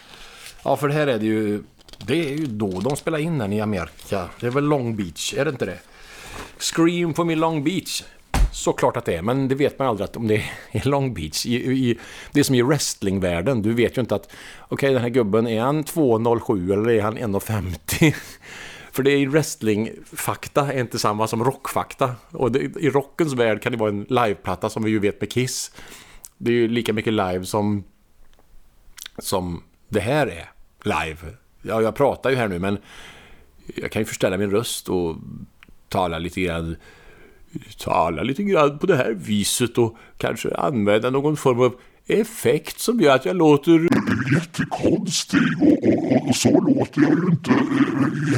Ja, 0.64 0.76
för 0.76 0.88
det 0.88 0.94
här 0.94 1.06
är 1.06 1.18
det 1.18 1.26
ju... 1.26 1.62
Det 2.06 2.32
är 2.32 2.36
ju 2.36 2.46
då 2.46 2.80
de 2.80 2.96
spelar 2.96 3.18
in 3.18 3.38
den 3.38 3.52
i 3.52 3.60
Amerika. 3.60 4.28
Det 4.40 4.46
är 4.46 4.50
väl 4.50 4.64
Long 4.64 4.96
Beach, 4.96 5.34
är 5.34 5.44
det 5.44 5.50
inte 5.50 5.66
det? 5.66 5.78
Scream 6.58 7.14
for 7.14 7.24
me 7.24 7.34
Long 7.34 7.64
Beach. 7.64 8.02
Såklart 8.52 8.96
att 8.96 9.04
det 9.04 9.14
är, 9.14 9.22
men 9.22 9.48
det 9.48 9.54
vet 9.54 9.78
man 9.78 9.88
aldrig 9.88 10.04
att 10.04 10.16
om 10.16 10.28
det 10.28 10.44
är 10.70 10.88
Long 10.88 11.14
Beach. 11.14 11.46
I, 11.46 11.54
i, 11.54 11.98
det 12.32 12.40
är 12.40 12.44
som 12.44 12.54
i 12.54 12.62
wrestlingvärlden, 12.62 13.62
du 13.62 13.74
vet 13.74 13.96
ju 13.96 14.00
inte 14.00 14.14
att 14.14 14.26
okej 14.26 14.74
okay, 14.74 14.92
den 14.92 15.02
här 15.02 15.08
gubben, 15.08 15.46
är 15.46 15.60
han 15.60 15.84
2,07 15.84 16.72
eller 16.72 16.90
är 16.90 17.02
han 17.02 17.18
1,50? 17.18 18.14
För 18.92 19.02
det 19.02 19.10
är 19.10 19.26
wrestlingfakta 19.26 20.72
är 20.72 20.80
inte 20.80 20.98
samma 20.98 21.26
som 21.26 21.44
rockfakta. 21.44 22.14
Och 22.30 22.52
det, 22.52 22.58
i 22.58 22.90
rockens 22.90 23.32
värld 23.32 23.62
kan 23.62 23.72
det 23.72 23.78
vara 23.78 23.90
en 23.90 24.06
liveplatta 24.08 24.70
som 24.70 24.82
vi 24.82 24.90
ju 24.90 24.98
vet 24.98 25.20
med 25.20 25.32
Kiss. 25.32 25.72
Det 26.38 26.50
är 26.50 26.54
ju 26.54 26.68
lika 26.68 26.92
mycket 26.92 27.12
live 27.12 27.46
som, 27.46 27.84
som 29.18 29.62
det 29.88 30.00
här 30.00 30.26
är 30.26 30.50
live. 30.82 31.18
Ja, 31.62 31.82
jag 31.82 31.94
pratar 31.94 32.30
ju 32.30 32.36
här 32.36 32.48
nu 32.48 32.58
men 32.58 32.78
jag 33.74 33.92
kan 33.92 34.02
ju 34.02 34.06
förställa 34.06 34.36
min 34.36 34.50
röst 34.50 34.88
och 34.88 35.16
tala 35.88 36.18
lite 36.18 36.40
grann 36.40 36.76
tala 37.78 38.22
lite 38.22 38.42
grann 38.42 38.78
på 38.78 38.86
det 38.86 38.96
här 38.96 39.12
viset 39.12 39.78
och 39.78 39.96
kanske 40.16 40.54
använda 40.54 41.10
någon 41.10 41.36
form 41.36 41.60
av 41.60 41.74
effekt 42.06 42.78
som 42.78 43.00
gör 43.00 43.14
att 43.14 43.24
jag 43.24 43.36
låter 43.36 43.88
jättekonstig 44.34 45.40
och, 45.60 45.88
och, 45.88 46.28
och, 46.28 46.36
så 46.36 46.60
låter 46.60 47.02
jag 47.02 47.10
ju 47.10 47.26
inte 47.30 47.50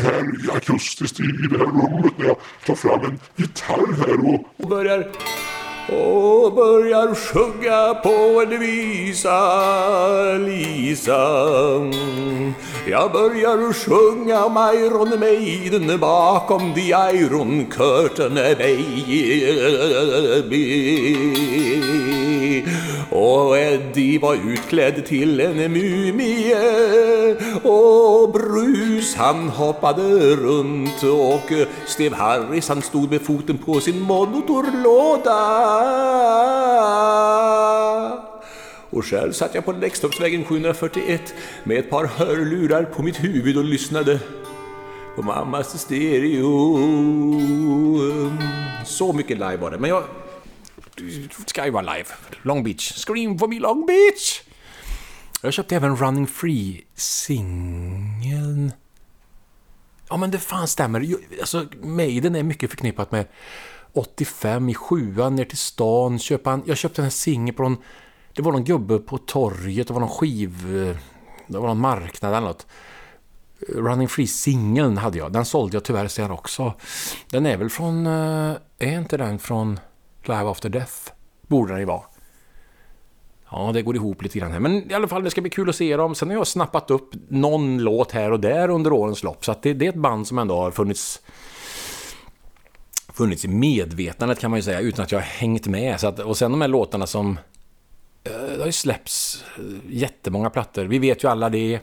här 0.03 0.57
akustiskt 0.57 1.21
i 1.21 1.23
det 1.23 1.59
här 1.59 1.65
rummet 1.65 2.19
när 2.19 2.27
jag 2.27 2.37
tar 2.67 2.75
fram 2.75 3.05
en 3.05 3.19
gitarr 3.37 4.07
här 4.07 4.35
och, 4.35 4.45
och 4.57 4.69
börjar 4.69 5.13
och 5.89 6.53
börjar 6.53 7.15
sjunga 7.15 7.95
på 7.95 8.43
en 8.43 8.61
visa, 8.61 9.39
Lisa. 10.39 11.23
Jag 12.87 13.13
börjar 13.13 13.73
sjunga 13.73 14.45
om 14.45 14.57
Iron 14.75 15.21
Maiden 15.21 16.01
bakom 16.01 16.75
the 16.75 16.81
Iron 16.91 17.67
Curtain 17.67 18.35
baby. 18.59 19.43
Och 23.33 23.59
Eddie 23.59 24.19
var 24.19 24.35
utklädd 24.35 25.07
till 25.07 25.41
en 25.41 25.73
mumie 25.73 26.57
och 27.63 28.33
Bruce 28.33 29.19
han 29.19 29.49
hoppade 29.49 30.03
runt 30.37 31.03
och 31.03 31.53
Steve 31.87 32.17
Harris 32.17 32.69
han 32.69 32.83
stod 32.83 33.11
med 33.11 33.21
foten 33.21 33.59
på 33.59 33.81
sin 33.81 34.01
monitorlåda. 34.01 35.43
Och 38.91 39.05
själv 39.05 39.33
satt 39.33 39.55
jag 39.55 39.65
på 39.65 39.73
Läxtorpsvägen 39.73 40.45
741 40.45 41.35
med 41.65 41.79
ett 41.79 41.91
par 41.91 42.05
hörlurar 42.05 42.85
på 42.85 43.03
mitt 43.03 43.25
huvud 43.25 43.57
och 43.57 43.65
lyssnade 43.65 44.19
på 45.17 45.23
mammas 45.23 45.81
stereo. 45.81 46.79
Så 48.85 49.13
mycket 49.13 49.39
live 49.39 49.57
var 49.57 49.71
det, 49.71 49.79
men 49.79 49.91
jag 49.91 50.03
ska 51.47 51.65
ju 51.65 51.71
vara 51.71 51.95
live. 51.95 52.09
Long 52.43 52.65
Beach. 52.65 52.93
Scream 53.07 53.39
for 53.39 53.49
me 53.49 53.59
Long 53.59 53.87
Beach! 53.87 54.43
Jag 55.43 55.53
köpte 55.53 55.77
även 55.77 55.97
Running 55.97 56.27
Free-singeln. 56.27 58.73
Ja, 60.09 60.17
men 60.17 60.31
det 60.31 60.39
fan 60.39 60.69
stämmer. 60.69 61.17
Alltså, 61.41 61.67
Maiden 61.83 62.35
är 62.35 62.43
mycket 62.43 62.71
förknippat 62.71 63.13
med 63.13 63.27
85 63.93 64.69
i 64.69 64.75
sjuan 64.75 65.37
ner 65.37 65.45
till 65.45 65.59
stan. 65.59 66.19
Köpa 66.19 66.53
en, 66.53 66.63
jag 66.67 66.77
köpte 66.77 67.03
en 67.03 67.11
singel 67.11 67.55
på 67.55 67.63
någon... 67.63 67.77
Det 68.35 68.43
var 68.43 68.53
någon 68.53 68.65
gubbe 68.65 68.99
på 68.99 69.19
torget. 69.19 69.89
Det 69.89 69.95
var 69.95 70.01
någon 70.01 70.09
skiv... 70.09 70.57
Det 71.47 71.59
var 71.59 71.67
någon 71.67 71.81
marknad 71.81 72.35
eller 72.35 72.47
något. 72.47 72.67
Running 73.69 74.09
Free-singeln 74.09 74.97
hade 74.97 75.19
jag. 75.19 75.33
Den 75.33 75.45
sålde 75.45 75.77
jag 75.77 75.85
tyvärr 75.85 76.09
sen 76.09 76.31
också. 76.31 76.75
Den 77.31 77.47
är 77.47 77.57
väl 77.57 77.71
från... 77.71 78.07
Eh, 78.07 78.57
är 78.79 78.99
inte 78.99 79.17
den 79.17 79.39
från 79.39 79.81
Live 80.29 80.51
After 80.51 80.69
Death? 80.69 80.93
Borde 81.47 81.73
den 81.73 81.81
ju 81.81 81.87
vara. 81.87 82.03
Ja, 83.51 83.71
det 83.75 83.83
går 83.83 83.97
ihop 83.97 84.23
lite 84.23 84.39
grann 84.39 84.53
här. 84.53 84.61
Men 84.61 84.91
i 84.91 84.95
alla 84.95 85.09
fall, 85.09 85.25
det 85.25 85.31
ska 85.31 85.41
bli 85.41 85.51
kul 85.51 85.69
att 85.69 85.77
se 85.77 85.97
dem. 85.97 86.15
Sen 86.15 86.29
har 86.29 86.37
jag 86.37 86.47
snappat 86.47 86.91
upp 86.91 87.11
någon 87.29 87.79
låt 87.79 88.13
här 88.13 88.31
och 88.31 88.41
där 88.41 88.69
under 88.69 88.93
årens 88.93 89.23
lopp. 89.23 89.45
Så 89.45 89.53
att 89.53 89.63
det, 89.63 89.75
det 89.75 89.87
är 89.87 89.89
ett 89.89 89.95
band 89.95 90.27
som 90.27 90.39
ändå 90.39 90.57
har 90.57 90.71
funnits 90.71 91.21
funnits 93.13 93.45
i 93.45 93.49
medvetandet 93.49 94.39
kan 94.39 94.51
man 94.51 94.59
ju 94.59 94.63
säga 94.63 94.81
utan 94.81 95.03
att 95.03 95.13
jag 95.13 95.19
har 95.19 95.27
hängt 95.27 95.67
med. 95.67 96.01
Så 96.01 96.07
att, 96.07 96.19
och 96.19 96.37
sen 96.37 96.51
de 96.51 96.61
här 96.61 96.69
låtarna 96.69 97.07
som 97.07 97.39
eh, 98.25 98.33
det 98.33 98.59
har 98.59 98.67
ju 98.67 98.73
släppts 98.73 99.45
eh, 99.59 99.65
jättemånga 99.89 100.51
plattor. 100.51 100.85
Vi 100.85 100.99
vet 100.99 101.25
ju 101.25 101.29
alla 101.29 101.51
det. 101.51 101.81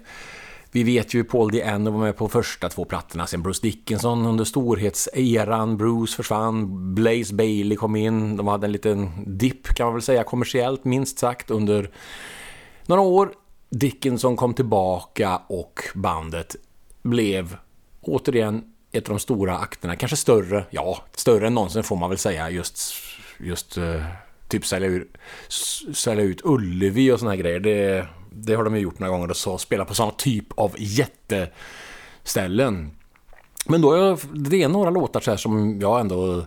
Vi 0.71 0.83
vet 0.83 1.13
ju 1.13 1.23
Paul 1.23 1.51
DeAnne 1.51 1.89
var 1.89 1.99
med 1.99 2.17
på 2.17 2.29
första 2.29 2.69
två 2.69 2.85
plattorna. 2.85 3.27
Sen 3.27 3.43
Bruce 3.43 3.59
Dickinson 3.61 4.25
under 4.25 4.45
storhetseran. 4.45 5.77
Bruce 5.77 6.15
försvann. 6.15 6.95
Blaze 6.95 7.33
Bailey 7.33 7.77
kom 7.77 7.95
in. 7.95 8.37
De 8.37 8.47
hade 8.47 8.67
en 8.67 8.71
liten 8.71 9.09
dipp 9.37 9.67
kan 9.67 9.85
man 9.85 9.93
väl 9.93 10.01
säga 10.01 10.23
kommersiellt 10.23 10.85
minst 10.85 11.19
sagt 11.19 11.51
under 11.51 11.89
några 12.85 13.01
år. 13.01 13.33
Dickinson 13.69 14.35
kom 14.35 14.53
tillbaka 14.53 15.41
och 15.47 15.81
bandet 15.95 16.55
blev 17.01 17.57
återigen 18.01 18.63
ett 18.91 19.03
av 19.03 19.09
de 19.09 19.19
stora 19.19 19.57
akterna, 19.57 19.95
kanske 19.95 20.17
större, 20.17 20.65
ja, 20.69 21.03
större 21.15 21.47
än 21.47 21.53
någonsin 21.53 21.83
får 21.83 21.95
man 21.95 22.09
väl 22.09 22.17
säga, 22.17 22.49
just, 22.49 22.93
just 23.39 23.77
uh, 23.77 24.03
typ 24.47 24.65
sälja 24.65 24.87
ut, 24.87 25.17
sälja 25.93 26.23
ut 26.23 26.41
Ullevi 26.43 27.11
och 27.11 27.19
såna 27.19 27.31
här 27.31 27.37
grejer. 27.37 27.59
Det, 27.59 28.07
det 28.31 28.55
har 28.55 28.63
de 28.63 28.75
ju 28.75 28.81
gjort 28.81 28.99
några 28.99 29.11
gånger 29.11 29.29
och 29.29 29.37
så 29.37 29.57
spela 29.57 29.85
på 29.85 29.93
sådana 29.93 30.11
typ 30.11 30.59
av 30.59 30.75
jätteställen. 30.77 32.91
Men 33.65 33.81
då 33.81 33.93
är 33.93 34.19
det 34.49 34.63
är 34.63 34.69
några 34.69 34.89
låtar 34.89 35.19
så 35.19 35.31
här 35.31 35.37
som 35.37 35.79
jag 35.81 35.99
ändå 35.99 36.45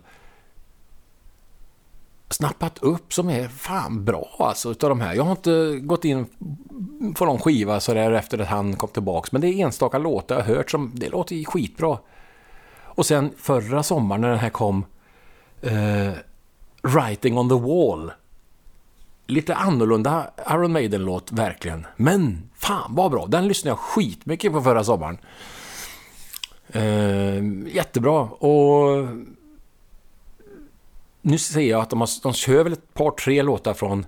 snappat 2.31 2.79
upp 2.79 3.15
som 3.15 3.31
är 3.31 3.49
fan 3.49 4.05
bra 4.05 4.37
alltså 4.39 4.71
utav 4.71 4.89
de 4.89 5.01
här. 5.01 5.15
Jag 5.15 5.25
har 5.25 5.31
inte 5.31 5.79
gått 5.83 6.05
in 6.05 6.27
på 7.15 7.25
någon 7.25 7.39
skiva 7.39 7.81
så 7.81 7.95
där 7.95 8.13
efter 8.13 8.39
att 8.39 8.49
han 8.49 8.77
kom 8.77 8.89
tillbaks 8.89 9.33
men 9.33 9.41
det 9.41 9.49
är 9.49 9.65
enstaka 9.65 9.99
låtar 9.99 10.35
jag 10.35 10.45
har 10.45 10.55
hört 10.55 10.71
som 10.71 10.93
det 10.95 11.09
låter 11.09 11.45
skitbra. 11.45 11.99
Och 12.95 13.07
sen 13.07 13.31
förra 13.37 13.83
sommaren 13.83 14.21
när 14.21 14.29
den 14.29 14.39
här 14.39 14.51
kom 14.51 14.85
eh, 15.61 16.13
Writing 16.83 17.39
on 17.39 17.49
the 17.49 17.55
Wall. 17.55 18.13
Lite 19.27 19.55
annorlunda 19.55 20.31
Iron 20.51 20.73
Maiden-låt, 20.73 21.33
verkligen. 21.33 21.87
Men 21.97 22.51
Fan 22.63 22.95
vad 22.95 23.11
bra! 23.11 23.27
Den 23.27 23.49
lyssnade 23.49 23.71
jag 23.71 23.79
skitmycket 23.79 24.53
på 24.53 24.63
förra 24.63 24.85
sommaren. 24.85 25.19
Eh, 26.69 27.75
jättebra. 27.75 28.21
Och 28.21 29.09
nu 31.23 31.39
ser 31.39 31.61
jag 31.61 31.81
att 31.81 31.91
de, 31.91 32.01
har, 32.01 32.09
de 32.23 32.33
kör 32.33 32.65
väl 32.65 32.73
ett 32.73 32.95
par, 32.95 33.11
tre 33.11 33.43
låtar 33.43 33.75
från 33.75 34.07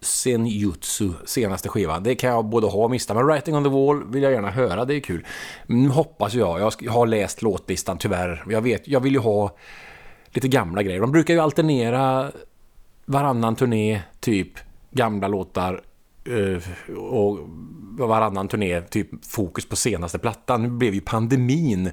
Senjutsu, 0.00 1.12
senaste 1.24 1.68
skivan. 1.68 2.02
Det 2.02 2.14
kan 2.14 2.30
jag 2.30 2.44
både 2.44 2.66
ha 2.66 2.84
och 2.84 2.90
mista. 2.90 3.14
Men 3.14 3.26
Writing 3.26 3.56
on 3.56 3.64
the 3.64 3.70
Wall 3.70 4.12
vill 4.12 4.22
jag 4.22 4.32
gärna 4.32 4.50
höra, 4.50 4.84
det 4.84 4.94
är 4.94 5.00
kul. 5.00 5.26
Nu 5.66 5.88
hoppas 5.88 6.34
jag, 6.34 6.72
jag 6.80 6.92
har 6.92 7.06
läst 7.06 7.42
låtlistan 7.42 7.98
tyvärr. 7.98 8.44
Jag 8.48 8.60
vet, 8.60 8.88
jag 8.88 9.00
vill 9.00 9.12
ju 9.12 9.18
ha 9.18 9.56
lite 10.28 10.48
gamla 10.48 10.82
grejer. 10.82 11.00
De 11.00 11.12
brukar 11.12 11.34
ju 11.34 11.40
alternera 11.40 12.32
varannan 13.06 13.56
turné, 13.56 14.02
typ 14.20 14.48
gamla 14.90 15.28
låtar 15.28 15.80
eh, 16.24 16.96
och 16.96 17.38
varannan 17.98 18.48
turné, 18.48 18.80
typ 18.80 19.08
fokus 19.26 19.66
på 19.66 19.76
senaste 19.76 20.18
plattan. 20.18 20.62
Nu 20.62 20.68
blev 20.68 20.94
ju 20.94 21.00
pandemin 21.00 21.90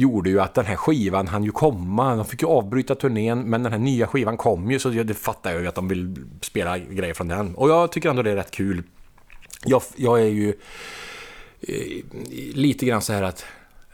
gjorde 0.00 0.30
ju 0.30 0.40
att 0.40 0.54
den 0.54 0.66
här 0.66 0.76
skivan 0.76 1.28
han 1.28 1.44
ju 1.44 1.50
komma. 1.50 2.16
De 2.16 2.24
fick 2.24 2.42
ju 2.42 2.48
avbryta 2.48 2.94
turnén, 2.94 3.42
men 3.42 3.62
den 3.62 3.72
här 3.72 3.78
nya 3.78 4.06
skivan 4.06 4.36
kom 4.36 4.70
ju, 4.70 4.78
så 4.78 4.88
det 4.88 5.14
fattar 5.14 5.52
jag 5.52 5.60
ju 5.60 5.68
att 5.68 5.74
de 5.74 5.88
vill 5.88 6.26
spela 6.40 6.78
grejer 6.78 7.14
från 7.14 7.28
den. 7.28 7.54
Och 7.54 7.70
jag 7.70 7.92
tycker 7.92 8.10
ändå 8.10 8.22
det 8.22 8.30
är 8.30 8.36
rätt 8.36 8.50
kul. 8.50 8.82
Jag, 9.64 9.82
jag 9.96 10.20
är 10.20 10.26
ju 10.26 10.54
eh, 11.60 12.04
lite 12.54 12.86
grann 12.86 13.02
så 13.02 13.12
här 13.12 13.22
att 13.22 13.44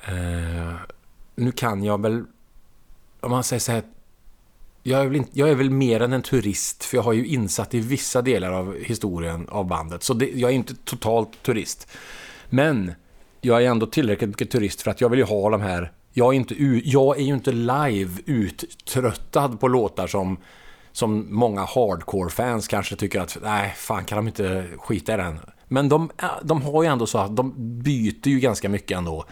eh, 0.09 0.75
nu 1.35 1.53
kan 1.53 1.85
jag 1.85 2.03
väl, 2.03 2.25
om 3.21 3.31
man 3.31 3.45
säger 3.45 3.61
så 3.61 3.73
här, 3.73 3.83
jag 4.89 5.01
är, 5.01 5.07
väl 5.07 5.17
inte, 5.17 5.31
jag 5.33 5.51
är 5.51 5.55
väl 5.55 5.71
mer 5.71 6.03
än 6.03 6.13
en 6.13 6.23
turist, 6.23 6.85
för 6.85 6.97
jag 6.97 7.03
har 7.03 7.13
ju 7.13 7.27
insatt 7.27 7.75
i 7.75 7.81
vissa 7.81 8.23
delar 8.23 8.53
av 8.53 8.77
historien 8.79 9.49
av 9.49 9.67
bandet. 9.67 10.03
Så 10.03 10.15
det, 10.15 10.31
jag 10.35 10.51
är 10.51 10.55
inte 10.55 10.75
totalt 10.75 11.43
turist. 11.43 11.89
Men 12.49 12.93
jag 13.41 13.65
är 13.65 13.71
ändå 13.71 13.87
tillräckligt 13.87 14.29
mycket 14.29 14.51
turist 14.51 14.83
för 14.83 14.91
att 14.91 15.01
jag 15.01 15.09
vill 15.09 15.19
ju 15.19 15.25
ha 15.25 15.51
de 15.51 15.61
här... 15.61 15.93
Jag 16.13 16.35
är, 16.35 16.37
inte, 16.37 16.55
jag 16.85 17.19
är 17.19 17.23
ju 17.23 17.35
inte 17.35 17.53
live 17.53 18.11
uttröttad 18.27 19.61
på 19.61 19.69
låtar 19.69 20.07
som, 20.07 20.37
som 20.93 21.27
många 21.35 21.65
hardcore-fans 21.65 22.69
kanske 22.69 22.97
tycker 22.97 23.21
att 23.21 23.39
nej, 23.43 23.75
fan 23.77 24.05
kan 24.05 24.17
de 24.17 24.27
inte 24.27 24.65
skita 24.79 25.15
i 25.15 25.17
den. 25.17 25.39
Men 25.69 25.89
de, 25.89 26.11
eh, 26.23 26.29
de 26.43 26.63
har 26.63 26.83
ju 26.83 26.89
ändå 26.89 27.07
så 27.07 27.19
att 27.19 27.37
de 27.37 27.55
byter 27.83 28.29
ju 28.29 28.41
ganska 28.41 28.69
mycket 28.69 28.99
ändå 28.99 29.25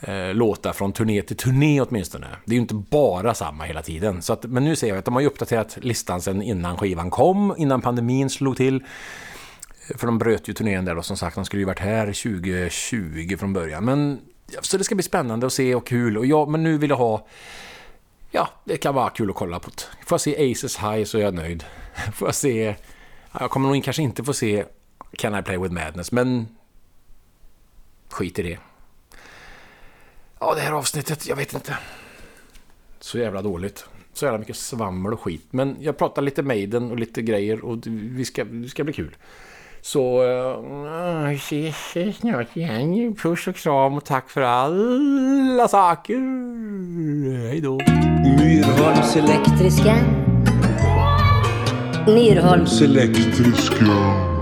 eh, 0.00 0.34
låtar 0.34 0.72
från 0.72 0.92
turné 0.92 1.22
till 1.22 1.36
turné 1.36 1.80
åtminstone. 1.80 2.26
Det 2.44 2.52
är 2.52 2.54
ju 2.54 2.60
inte 2.60 2.74
bara 2.74 3.34
samma 3.34 3.64
hela 3.64 3.82
tiden. 3.82 4.22
Så 4.22 4.32
att, 4.32 4.44
men 4.44 4.64
nu 4.64 4.76
ser 4.76 4.88
jag 4.88 4.98
att 4.98 5.04
de 5.04 5.14
har 5.14 5.20
ju 5.20 5.26
uppdaterat 5.26 5.78
listan 5.80 6.20
sen 6.20 6.42
innan 6.42 6.76
skivan 6.76 7.10
kom, 7.10 7.54
innan 7.58 7.80
pandemin 7.80 8.30
slog 8.30 8.56
till. 8.56 8.74
Eh, 8.74 9.96
för 9.96 10.06
de 10.06 10.18
bröt 10.18 10.48
ju 10.48 10.52
turnén 10.52 10.84
där 10.84 10.94
då, 10.94 11.02
som 11.02 11.16
sagt, 11.16 11.34
de 11.34 11.44
skulle 11.44 11.60
ju 11.60 11.66
varit 11.66 11.78
här 11.78 12.06
2020 12.06 13.36
från 13.38 13.52
början. 13.52 13.84
Men 13.84 14.20
så 14.60 14.78
det 14.78 14.84
ska 14.84 14.94
bli 14.94 15.02
spännande 15.02 15.46
att 15.46 15.52
se 15.52 15.74
och 15.74 15.86
kul. 15.86 16.18
Och 16.18 16.26
ja, 16.26 16.46
men 16.46 16.62
nu 16.62 16.78
vill 16.78 16.90
jag 16.90 16.96
ha... 16.96 17.26
Ja, 18.30 18.48
det 18.64 18.76
kan 18.76 18.94
vara 18.94 19.10
kul 19.10 19.30
att 19.30 19.36
kolla 19.36 19.58
på. 19.58 19.70
Får 20.06 20.14
jag 20.14 20.20
se 20.20 20.52
Aces 20.52 20.78
High 20.78 21.04
så 21.04 21.18
är 21.18 21.22
jag 21.22 21.34
nöjd. 21.34 21.64
Får 22.14 22.28
jag 22.28 22.34
se... 22.34 22.74
Jag 23.40 23.50
kommer 23.50 23.68
nog 23.68 23.84
kanske 23.84 24.02
inte 24.02 24.24
få 24.24 24.32
se 24.32 24.64
Can 25.12 25.38
I 25.38 25.42
Play 25.42 25.58
With 25.58 25.74
Madness, 25.74 26.12
men... 26.12 26.48
Skit 28.10 28.38
i 28.38 28.42
det. 28.42 28.58
Ja, 30.40 30.54
det 30.54 30.60
här 30.60 30.72
avsnittet, 30.72 31.26
jag 31.26 31.36
vet 31.36 31.54
inte. 31.54 31.76
Så 33.00 33.18
jävla 33.18 33.42
dåligt. 33.42 33.86
Så 34.12 34.24
jävla 34.24 34.38
mycket 34.38 34.56
svammel 34.56 35.12
och 35.12 35.20
skit. 35.20 35.46
Men 35.50 35.76
jag 35.80 35.98
pratar 35.98 36.22
lite 36.22 36.42
Maiden 36.42 36.90
och 36.90 36.98
lite 36.98 37.22
grejer 37.22 37.64
och 37.64 37.78
vi 37.86 38.24
ska, 38.24 38.44
det 38.44 38.68
ska 38.68 38.84
bli 38.84 38.92
kul. 38.92 39.16
Så 39.80 40.22
uh, 40.22 41.30
ses 41.34 42.16
snart 42.18 42.56
igen. 42.56 43.14
Puss 43.14 43.46
och 43.46 43.56
kram 43.56 43.94
och 43.94 44.04
tack 44.04 44.30
för 44.30 44.40
alla 44.40 45.68
saker. 45.68 46.18
Hej 47.48 47.60
då. 47.60 47.78
Myrholms 48.38 49.16
elektriska. 49.16 49.96
Myrholms 52.06 52.82
elektriska. 52.82 54.37